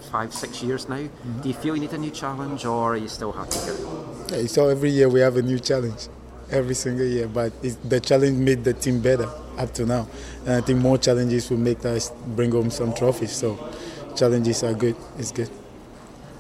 [0.10, 0.98] five, six years now?
[0.98, 1.42] Mm-hmm.
[1.42, 4.42] Do you feel you need a new challenge, or are you still happy here?
[4.42, 6.08] Yeah, so every year we have a new challenge,
[6.50, 7.28] every single year.
[7.28, 10.08] But the challenge made the team better up to now,
[10.46, 13.32] and I think more challenges will make us bring home some trophies.
[13.32, 13.58] So
[14.16, 14.96] challenges are good.
[15.18, 15.50] It's good.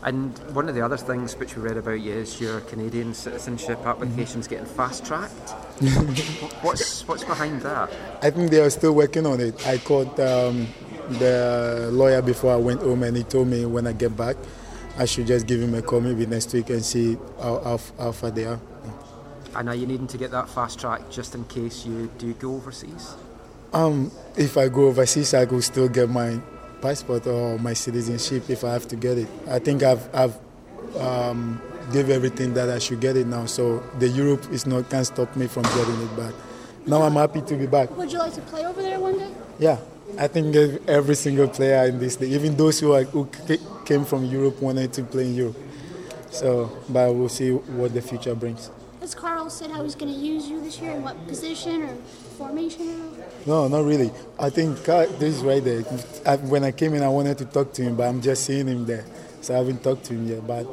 [0.03, 3.86] And one of the other things which we read about you is your Canadian citizenship
[3.86, 5.49] applications getting fast tracked.
[6.64, 7.91] what's what's behind that?
[8.24, 9.68] I think they are still working on it.
[9.68, 10.68] I called um,
[11.20, 14.38] the lawyer before I went home, and he told me when I get back,
[14.97, 18.12] I should just give him a call maybe next week and see how, how, how
[18.12, 18.59] far they are.
[19.55, 22.55] And are you needing to get that fast track just in case you do go
[22.55, 23.15] overseas?
[23.73, 26.39] Um, if I go overseas, I could still get my
[26.81, 29.27] passport or my citizenship if I have to get it.
[29.47, 30.37] I think I've, I've
[30.97, 33.45] um, give everything that I should get it now.
[33.45, 36.33] So the Europe is not can stop me from getting it back.
[36.85, 37.95] Now I'm happy to be back.
[37.95, 39.31] Would you like to play over there one day?
[39.59, 39.77] Yeah,
[40.17, 40.55] I think
[40.87, 43.29] every single player in this league, even those who, are, who
[43.85, 45.57] came from Europe, wanted to play in Europe.
[46.31, 48.71] So, but we'll see what the future brings.
[49.01, 50.91] Has Carl said how he's going to use you this year?
[50.91, 51.95] In what position or
[52.37, 53.11] formation?
[53.47, 54.11] No, not really.
[54.39, 55.83] I think Carl, this is right there.
[56.23, 58.67] I, when I came in, I wanted to talk to him, but I'm just seeing
[58.67, 59.03] him there,
[59.41, 60.45] so I haven't talked to him yet.
[60.45, 60.67] But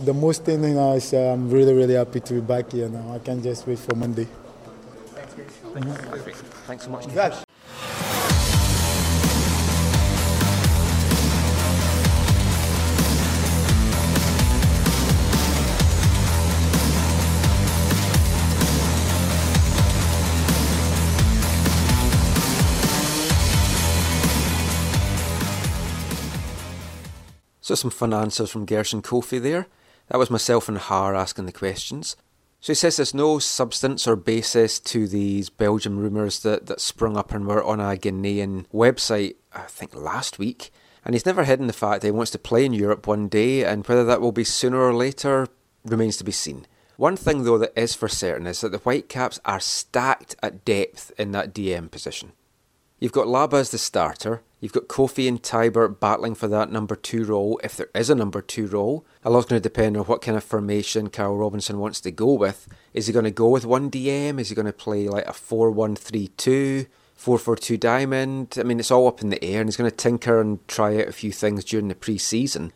[0.00, 3.12] the most thing now is uh, I'm really, really happy to be back here now.
[3.12, 4.26] I can't just wait for Monday.
[5.74, 7.44] Thanks, Thanks so much.
[27.64, 29.68] So some fun answers from Gershon Koffie there.
[30.08, 32.14] That was myself and Har asking the questions.
[32.60, 37.16] So he says there's no substance or basis to these Belgium rumours that, that sprung
[37.16, 40.72] up and were on a Ghanaian website, I think last week.
[41.06, 43.64] And he's never hidden the fact that he wants to play in Europe one day,
[43.64, 45.48] and whether that will be sooner or later
[45.86, 46.66] remains to be seen.
[46.98, 51.12] One thing, though, that is for certain is that the Whitecaps are stacked at depth
[51.16, 52.32] in that DM position.
[53.04, 56.96] You've got Laba as the starter, You've got Koffie and Teibert battling for that number
[56.96, 59.04] two role, if there is a number two role.
[59.22, 62.32] A lot's going to depend on what kind of formation Carl Robinson wants to go
[62.32, 62.66] with.
[62.94, 64.40] Is he going to go with one DM?
[64.40, 66.86] Is he going to play like a 4 1 3 2?
[67.14, 68.54] 442 diamond.
[68.58, 70.96] I mean, it's all up in the air, and he's going to tinker and try
[70.96, 72.72] out a few things during the pre season.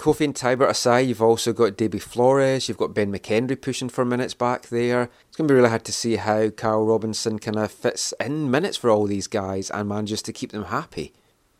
[0.00, 4.02] Koffie and Teibert aside, you've also got Deybi Flores, you've got Ben McKendry pushing for
[4.02, 5.10] minutes back there.
[5.28, 8.50] It's going to be really hard to see how Carl Robinson kind of fits in
[8.50, 11.12] minutes for all these guys and manages to keep them happy.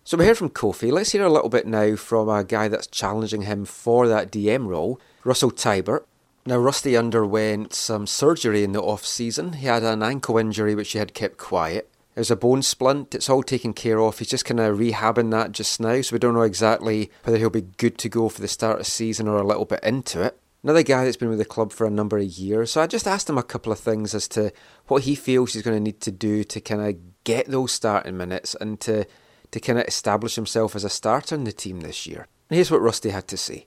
[0.04, 0.90] So we heard from Koffie.
[0.90, 4.66] Let's hear a little bit now from a guy that's challenging him for that DM
[4.66, 6.04] role, Russell Teibert.
[6.46, 9.52] Now, Rusty underwent some surgery in the off season.
[9.52, 11.89] He had an ankle injury which he had kept quiet.
[12.20, 13.14] Was a bone splint.
[13.14, 14.18] It's all taken care of.
[14.18, 17.48] He's just kind of rehabbing that just now, so we don't know exactly whether he'll
[17.48, 20.38] be good to go for the start of season or a little bit into it.
[20.62, 22.72] Another guy that's been with the club for a number of years.
[22.72, 24.52] So I just asked him a couple of things as to
[24.88, 28.18] what he feels he's going to need to do to kind of get those starting
[28.18, 29.06] minutes and to,
[29.50, 32.26] to kind of establish himself as a starter in the team this year.
[32.50, 33.64] And here's what Rusty had to say.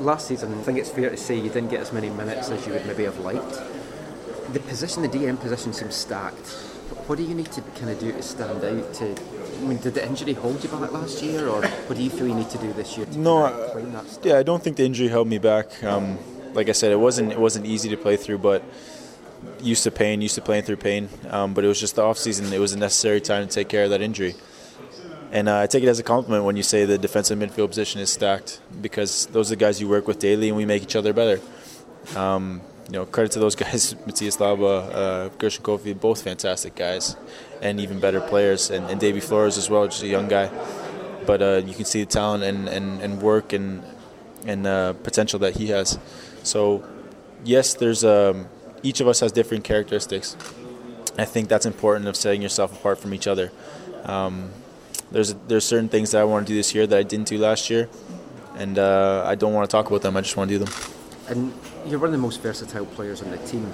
[0.00, 2.66] Last season, I think it's fair to say you didn't get as many minutes as
[2.66, 3.62] you would maybe have liked.
[4.52, 6.67] The position, the DM position seems stacked
[7.08, 8.94] what do you need to kind of do to stand out?
[8.94, 12.10] To I mean, did the injury hold you back last year, or what do you
[12.10, 13.06] feel you need to do this year?
[13.06, 13.82] To no, I,
[14.22, 15.82] yeah, I don't think the injury held me back.
[15.82, 16.18] Um,
[16.52, 18.62] like I said, it wasn't it wasn't easy to play through, but
[19.60, 21.08] used to pain, used to playing through pain.
[21.30, 23.68] Um, but it was just the off season; it was a necessary time to take
[23.68, 24.34] care of that injury.
[25.32, 28.00] And uh, I take it as a compliment when you say the defensive midfield position
[28.00, 30.96] is stacked because those are the guys you work with daily, and we make each
[30.96, 31.40] other better.
[32.16, 37.16] Um, you know, credit to those guys, Matías Laba, uh, Gershon Koffie, both fantastic guys,
[37.60, 40.50] and even better players, and, and Deybi Flores as well, just a young guy.
[41.26, 43.82] But uh, you can see the talent and, and, and work and
[44.46, 45.98] and uh, potential that he has.
[46.42, 46.84] So,
[47.44, 48.48] yes, there's um,
[48.82, 50.36] each of us has different characteristics.
[51.18, 53.50] I think that's important of setting yourself apart from each other.
[54.04, 54.50] Um,
[55.10, 57.38] there's there's certain things that I want to do this year that I didn't do
[57.38, 57.88] last year,
[58.56, 60.16] and uh, I don't want to talk about them.
[60.16, 60.74] I just want to do them.
[61.28, 61.52] And
[61.90, 63.72] you're one of the most versatile players on the team.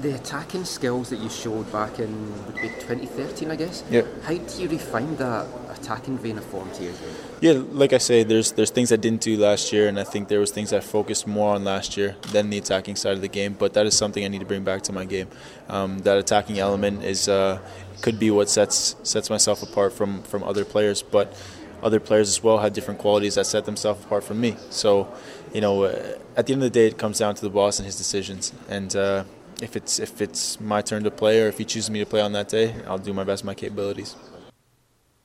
[0.00, 3.84] The attacking skills that you showed back in would be 2013, I guess.
[3.90, 4.02] Yeah.
[4.22, 6.94] How do you refine that attacking vein of form to you?
[7.40, 10.28] Yeah, like I say, there's there's things I didn't do last year, and I think
[10.28, 13.28] there was things I focused more on last year than the attacking side of the
[13.28, 13.56] game.
[13.58, 15.28] But that is something I need to bring back to my game.
[15.68, 17.60] Um, that attacking element is uh,
[18.00, 21.34] could be what sets sets myself apart from from other players, but
[21.82, 24.56] other players as well had different qualities that set themselves apart from me.
[24.70, 25.12] So
[25.52, 27.78] you know, uh, at the end of the day, it comes down to the boss
[27.78, 28.52] and his decisions.
[28.68, 29.24] And uh,
[29.60, 32.20] if it's if it's my turn to play, or if he chooses me to play
[32.20, 34.16] on that day, I'll do my best, my capabilities.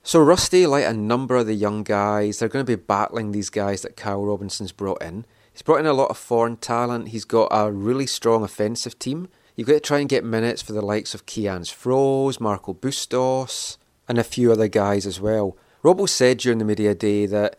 [0.03, 3.49] So Rusty, like a number of the young guys, they're going to be battling these
[3.49, 5.25] guys that Carl Robinson's brought in.
[5.51, 7.07] He's brought in a lot of foreign talent.
[7.07, 9.29] He's got a really strong offensive team.
[9.55, 13.77] You've got to try and get minutes for the likes of Kianz Froese, Marco Bustos,
[14.07, 15.57] and a few other guys as well.
[15.83, 17.57] Robbo said during the media day that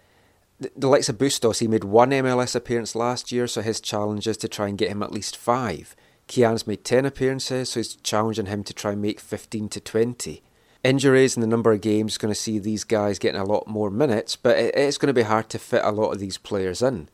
[0.58, 4.36] the likes of Bustos, he made one MLS appearance last year, so his challenge is
[4.38, 5.94] to try and get him at least five.
[6.28, 10.42] Kianz made 10 appearances, so he's challenging him to try and make 15 to 20.
[10.82, 13.66] Injuries and the number of games is going to see these guys getting a lot
[13.66, 16.80] more minutes, but it's going to be hard to fit a lot of these players
[16.80, 17.08] in.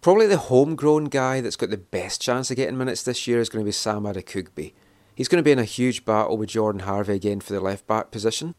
[0.00, 3.48] Probably the homegrown guy that's got the best chance of getting minutes this year is
[3.48, 4.72] going to be Sam Adekugbe.
[5.14, 7.86] He's going to be in a huge battle with Jordan Harvey again for the left
[7.86, 8.54] back position.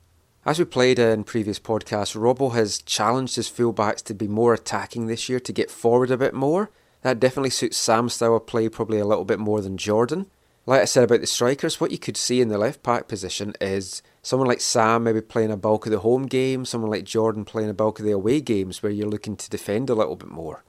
[0.46, 5.08] As we played in previous podcasts, Robbo has challenged his fullbacks to be more attacking
[5.08, 6.70] this year, to get forward a bit more.
[7.02, 10.28] That definitely suits Sam's style of play probably a little bit more than Jordan.
[10.68, 13.54] Like I said about the strikers, what you could see in the left back position
[13.60, 17.44] is someone like Sam maybe playing a bulk of the home game, someone like Jordan
[17.44, 20.30] playing a bulk of the away games where you're looking to defend a little bit
[20.30, 20.64] more.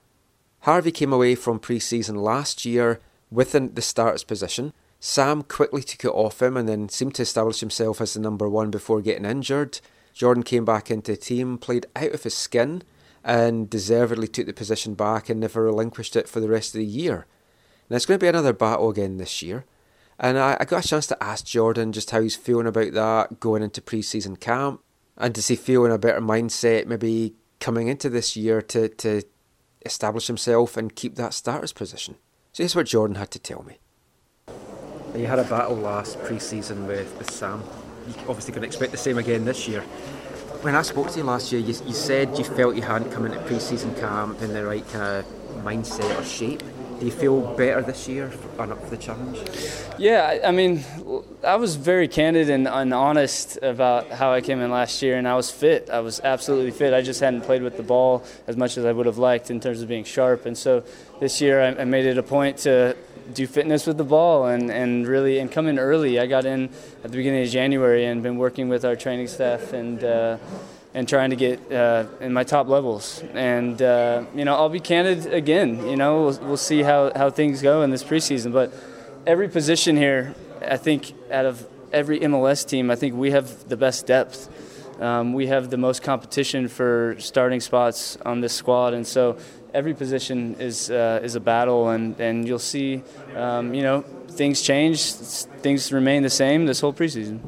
[0.61, 3.01] Harvey came away from pre season last year
[3.31, 4.73] within the starter's position.
[4.99, 8.49] Sam quickly took it off him and then seemed to establish himself as the number
[8.49, 9.81] one before getting injured.
[10.15, 12.83] Jordan came back into the team, played out of his skin,
[13.23, 16.87] and deservedly took the position back and never relinquished it for the rest of the
[16.87, 17.27] year.
[17.91, 19.65] Now it's going to be another battle again this year.
[20.19, 23.39] And I, I got a chance to ask Jordan just how he's feeling about that
[23.39, 24.81] going into pre season camp
[25.17, 29.23] and does he feel in a better mindset maybe coming into this year to, to
[29.85, 32.17] establish himself and keep that starter's position.
[32.53, 33.79] So here's what Jordan had to tell me.
[35.17, 37.63] You had a battle last pre-season with, with Sam.
[38.07, 39.81] You obviously can expect the same again this year.
[40.61, 43.25] When I spoke to you last year, you, you said you felt you hadn't come
[43.25, 45.25] into pre-season camp in the right kind of
[45.65, 46.63] mindset or shape.
[46.99, 49.39] Do you feel better this year and up for the challenge?
[49.99, 50.85] Yeah, I mean,
[51.45, 55.29] I was very candid and, and, honest about how I came in last year, and
[55.29, 55.91] I was fit.
[55.91, 56.95] I was absolutely fit.
[56.95, 59.61] I just hadn't played with the ball as much as I would have liked in
[59.61, 60.47] terms of being sharp.
[60.47, 60.85] And so
[61.21, 62.97] this year, I, I made it a point to
[63.33, 66.19] do fitness with the ball and, and really and come in early.
[66.19, 66.65] I got in
[67.05, 70.03] at the beginning of January and been working with our training staff and.
[70.03, 70.39] Uh,
[70.95, 73.23] and trying to get uh, in my top levels.
[73.35, 75.87] And uh, you know, I'll be candid again.
[75.87, 78.51] You know, we'll, we'll, see how, how things go in this preseason.
[78.51, 78.73] But
[79.27, 80.35] every position here,
[80.67, 84.49] I think, out of every MLS team, I think we have the best depth.
[84.99, 89.37] Um, we have the most competition for starting spots on this squad, and so
[89.75, 91.89] every position is uh, is a battle.
[91.91, 93.03] And, and you'll see,
[93.35, 95.13] um, you know, things change,
[95.63, 97.41] things remain the same this whole preseason.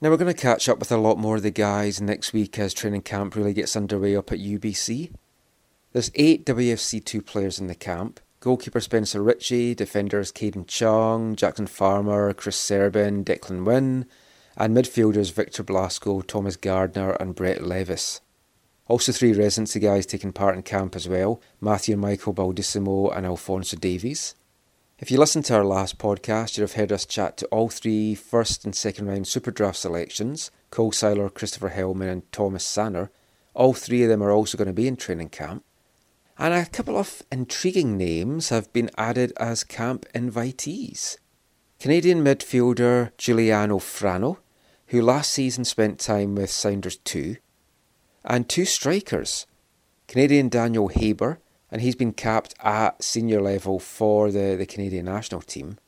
[0.00, 2.58] Now we're going to catch up with a lot more of the guys next week
[2.58, 5.12] as training camp really gets underway up at UBC.
[5.92, 8.20] There's eight WFC2 players in the camp.
[8.40, 14.04] Goalkeeper Spencer Richey, defenders Kadin Chung, Jackson Farmer, Chris Serbin, Deklan Wynne,
[14.56, 18.20] and midfielders Victor Blasco, Thomas Gardner, and Brett Levis.
[18.88, 23.26] Also, three residency guys taking part in camp as well Matthew and Michael Baldisimo and
[23.26, 24.34] Alphonso Davies.
[24.98, 28.14] If you listened to our last podcast, you'd have heard us chat to all three
[28.14, 33.10] first and second round Super Draft selections Cole Seiler, Christopher Hellmann, and Thomas Sanner.
[33.54, 35.64] All three of them are also going to be in training camp.
[36.38, 41.16] And a couple of intriguing names have been added as camp invitees.
[41.80, 44.38] Canadian midfielder Giuliano Frano,
[44.88, 47.36] who last season spent time with Sounders 2,
[48.26, 49.46] and two strikers
[50.08, 55.40] Canadian Daniel Haber and he's been capped at senior level for the, the Canadian national
[55.40, 55.78] team.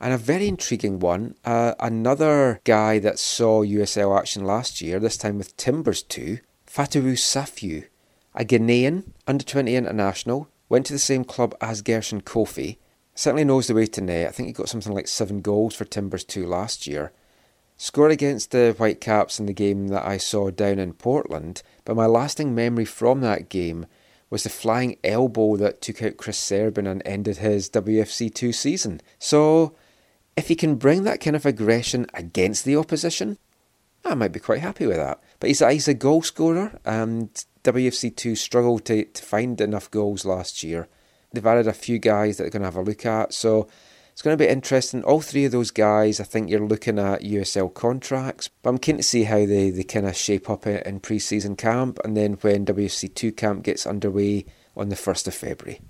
[0.00, 5.18] And a very intriguing one, uh, another guy that saw USL action last year, this
[5.18, 7.86] time with Timbers 2, Fatawu Safiu,
[8.34, 12.78] a Ghanaian under 20 international, went to the same club as Gershon Koffie,
[13.14, 14.28] certainly knows the way to net.
[14.28, 17.12] I think he got something like seven goals for Timbers 2 last year.
[17.82, 22.04] Scored against the Whitecaps in the game that I saw down in Portland, but my
[22.04, 23.86] lasting memory from that game
[24.28, 29.00] was the flying elbow that took out Chris Serbin and ended his WFC2 season.
[29.18, 29.74] So,
[30.36, 33.38] if he can bring that kind of aggression against the opposition,
[34.04, 35.22] I might be quite happy with that.
[35.38, 37.32] But he's a, he's a goal scorer, and
[37.64, 40.86] WFC2 struggled to, to find enough goals last year.
[41.32, 43.68] They've added a few guys that they're going to have a look at, so
[44.12, 45.02] it's going to be interesting.
[45.04, 48.98] All three of those guys, I think you're looking at USL contracts, but I'm keen
[48.98, 52.34] to see how they, they kind of shape up in pre season camp and then
[52.34, 54.46] when WC2 camp gets underway
[54.76, 55.80] on the 1st of February.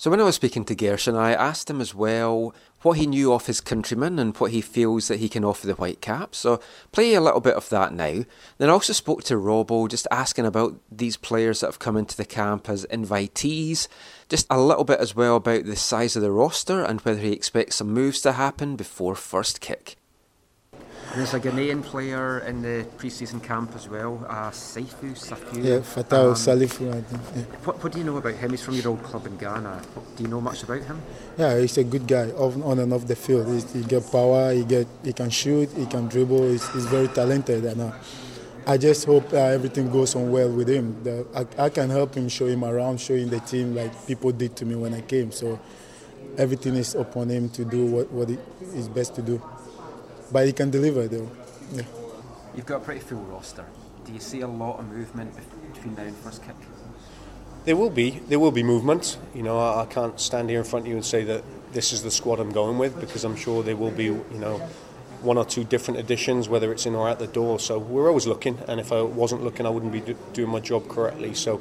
[0.00, 3.32] So when I was speaking to Gershon, I asked him as well what he knew
[3.32, 6.38] of his countrymen and what he feels that he can offer the Whitecaps.
[6.38, 6.60] So
[6.92, 8.24] play a little bit of that now.
[8.58, 12.16] Then I also spoke to Robbo, just asking about these players that have come into
[12.16, 13.88] the camp as invitees.
[14.28, 17.32] Just a little bit as well about the size of the roster and whether he
[17.32, 19.96] expects some moves to happen before first kick.
[21.14, 25.62] There's a Ghanaian player in the pre-season camp as well, uh, Saifu Safu.
[25.62, 27.22] Yeah, Fatau Um, Salifu, I think.
[27.34, 27.56] Yeah.
[27.64, 28.50] What, what do you know about him?
[28.50, 29.82] He's from your old club in Ghana.
[30.16, 31.00] Do you know much about him?
[31.36, 33.48] Yeah, he's a good guy off, on and off the field.
[33.48, 36.48] He's, he get power, he get he can shoot, he can dribble.
[36.50, 37.92] He's, he's very talented, and uh,
[38.66, 41.02] I just hope uh, everything goes on well with him.
[41.02, 41.26] That
[41.58, 44.54] I, I can help him, show him around, show him the team like people did
[44.56, 45.32] to me when I came.
[45.32, 45.58] So
[46.38, 48.38] everything is upon him to do what what he
[48.74, 49.42] is best to do.
[50.32, 51.30] But he can deliver though.
[51.72, 51.82] Yeah.
[52.54, 53.64] You've got a pretty full roster.
[54.04, 55.34] Do you see a lot of movement
[55.72, 56.56] between now and first kick?
[57.64, 59.18] There will be there will be movement.
[59.34, 61.92] You know, I, I can't stand here in front of you and say that this
[61.92, 64.58] is the squad I'm going with because I'm sure there will be you know
[65.22, 67.60] one or two different additions, whether it's in or out the door.
[67.60, 70.60] So we're always looking, and if I wasn't looking, I wouldn't be do, doing my
[70.60, 71.34] job correctly.
[71.34, 71.58] So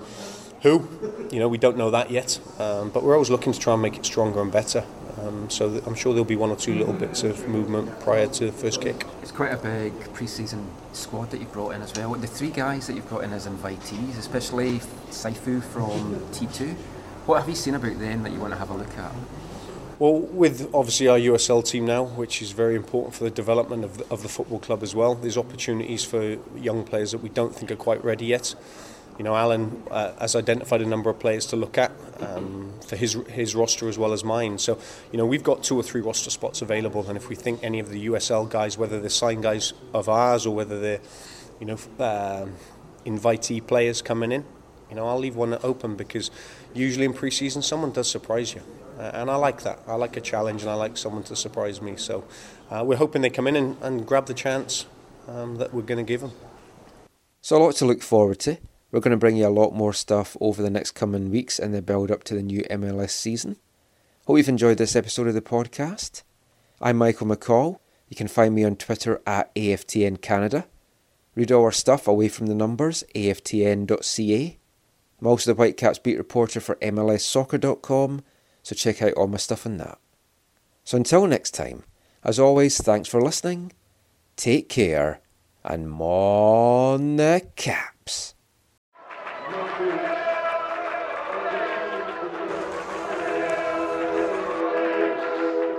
[0.62, 0.88] who,
[1.32, 3.82] you know, we don't know that yet, um, but we're always looking to try and
[3.82, 4.86] make it stronger and better.
[5.22, 8.28] Um, so th- I'm sure there'll be one or two little bits of movement prior
[8.28, 9.06] to the first kick.
[9.22, 12.14] It's quite a big pre-season squad that you've brought in as well.
[12.14, 16.74] The three guys that you've brought in as invitees, especially Saifu from T2.
[17.26, 19.12] What have you seen about them that you want to have a look at?
[20.00, 23.98] Well, with obviously our USL team now, which is very important for the development of
[23.98, 27.54] the, of the football club as well, there's opportunities for young players that we don't
[27.54, 28.56] think are quite ready yet.
[29.20, 31.92] You know, Alan uh, has identified a number of players to look at
[32.22, 34.58] um, for his his roster as well as mine.
[34.58, 34.80] So,
[35.12, 37.80] you know, we've got two or three roster spots available, and if we think any
[37.80, 41.02] of the USL guys, whether they're signed guys of ours or whether they're,
[41.60, 42.56] you know, um
[43.06, 44.46] invitee players coming in,
[44.90, 46.32] you know, I'll leave one open because
[46.74, 48.62] usually in pre-season someone does surprise you,
[48.98, 49.80] uh, and I like that.
[49.86, 51.98] I like a challenge, and I like someone to surprise me.
[51.98, 52.24] So,
[52.72, 54.86] uh, we're hoping they come in and, and grab the chance
[55.28, 56.32] um, that we're going to give them.
[57.42, 58.58] So a lot to look forward to.
[58.92, 61.74] We're going to bring you a lot more stuff over the next coming weeks in
[61.74, 63.58] the build up to the new MLS season.
[64.26, 66.24] Hope you've enjoyed this episode of the podcast.
[66.82, 67.78] I'm Michael McColl.
[68.08, 70.66] You can find me on Twitter at AFTN Canada.
[71.36, 74.58] Read all our stuff away from the numbers, aftn.ca.
[75.22, 78.24] I'm also the Whitecaps beat reporter for MLSsoccer.com,
[78.64, 80.00] so check out all my stuff on that.
[80.84, 81.84] So until next time,
[82.24, 83.72] as always, thanks for listening,
[84.36, 85.22] take care,
[85.64, 88.34] and mon the caps.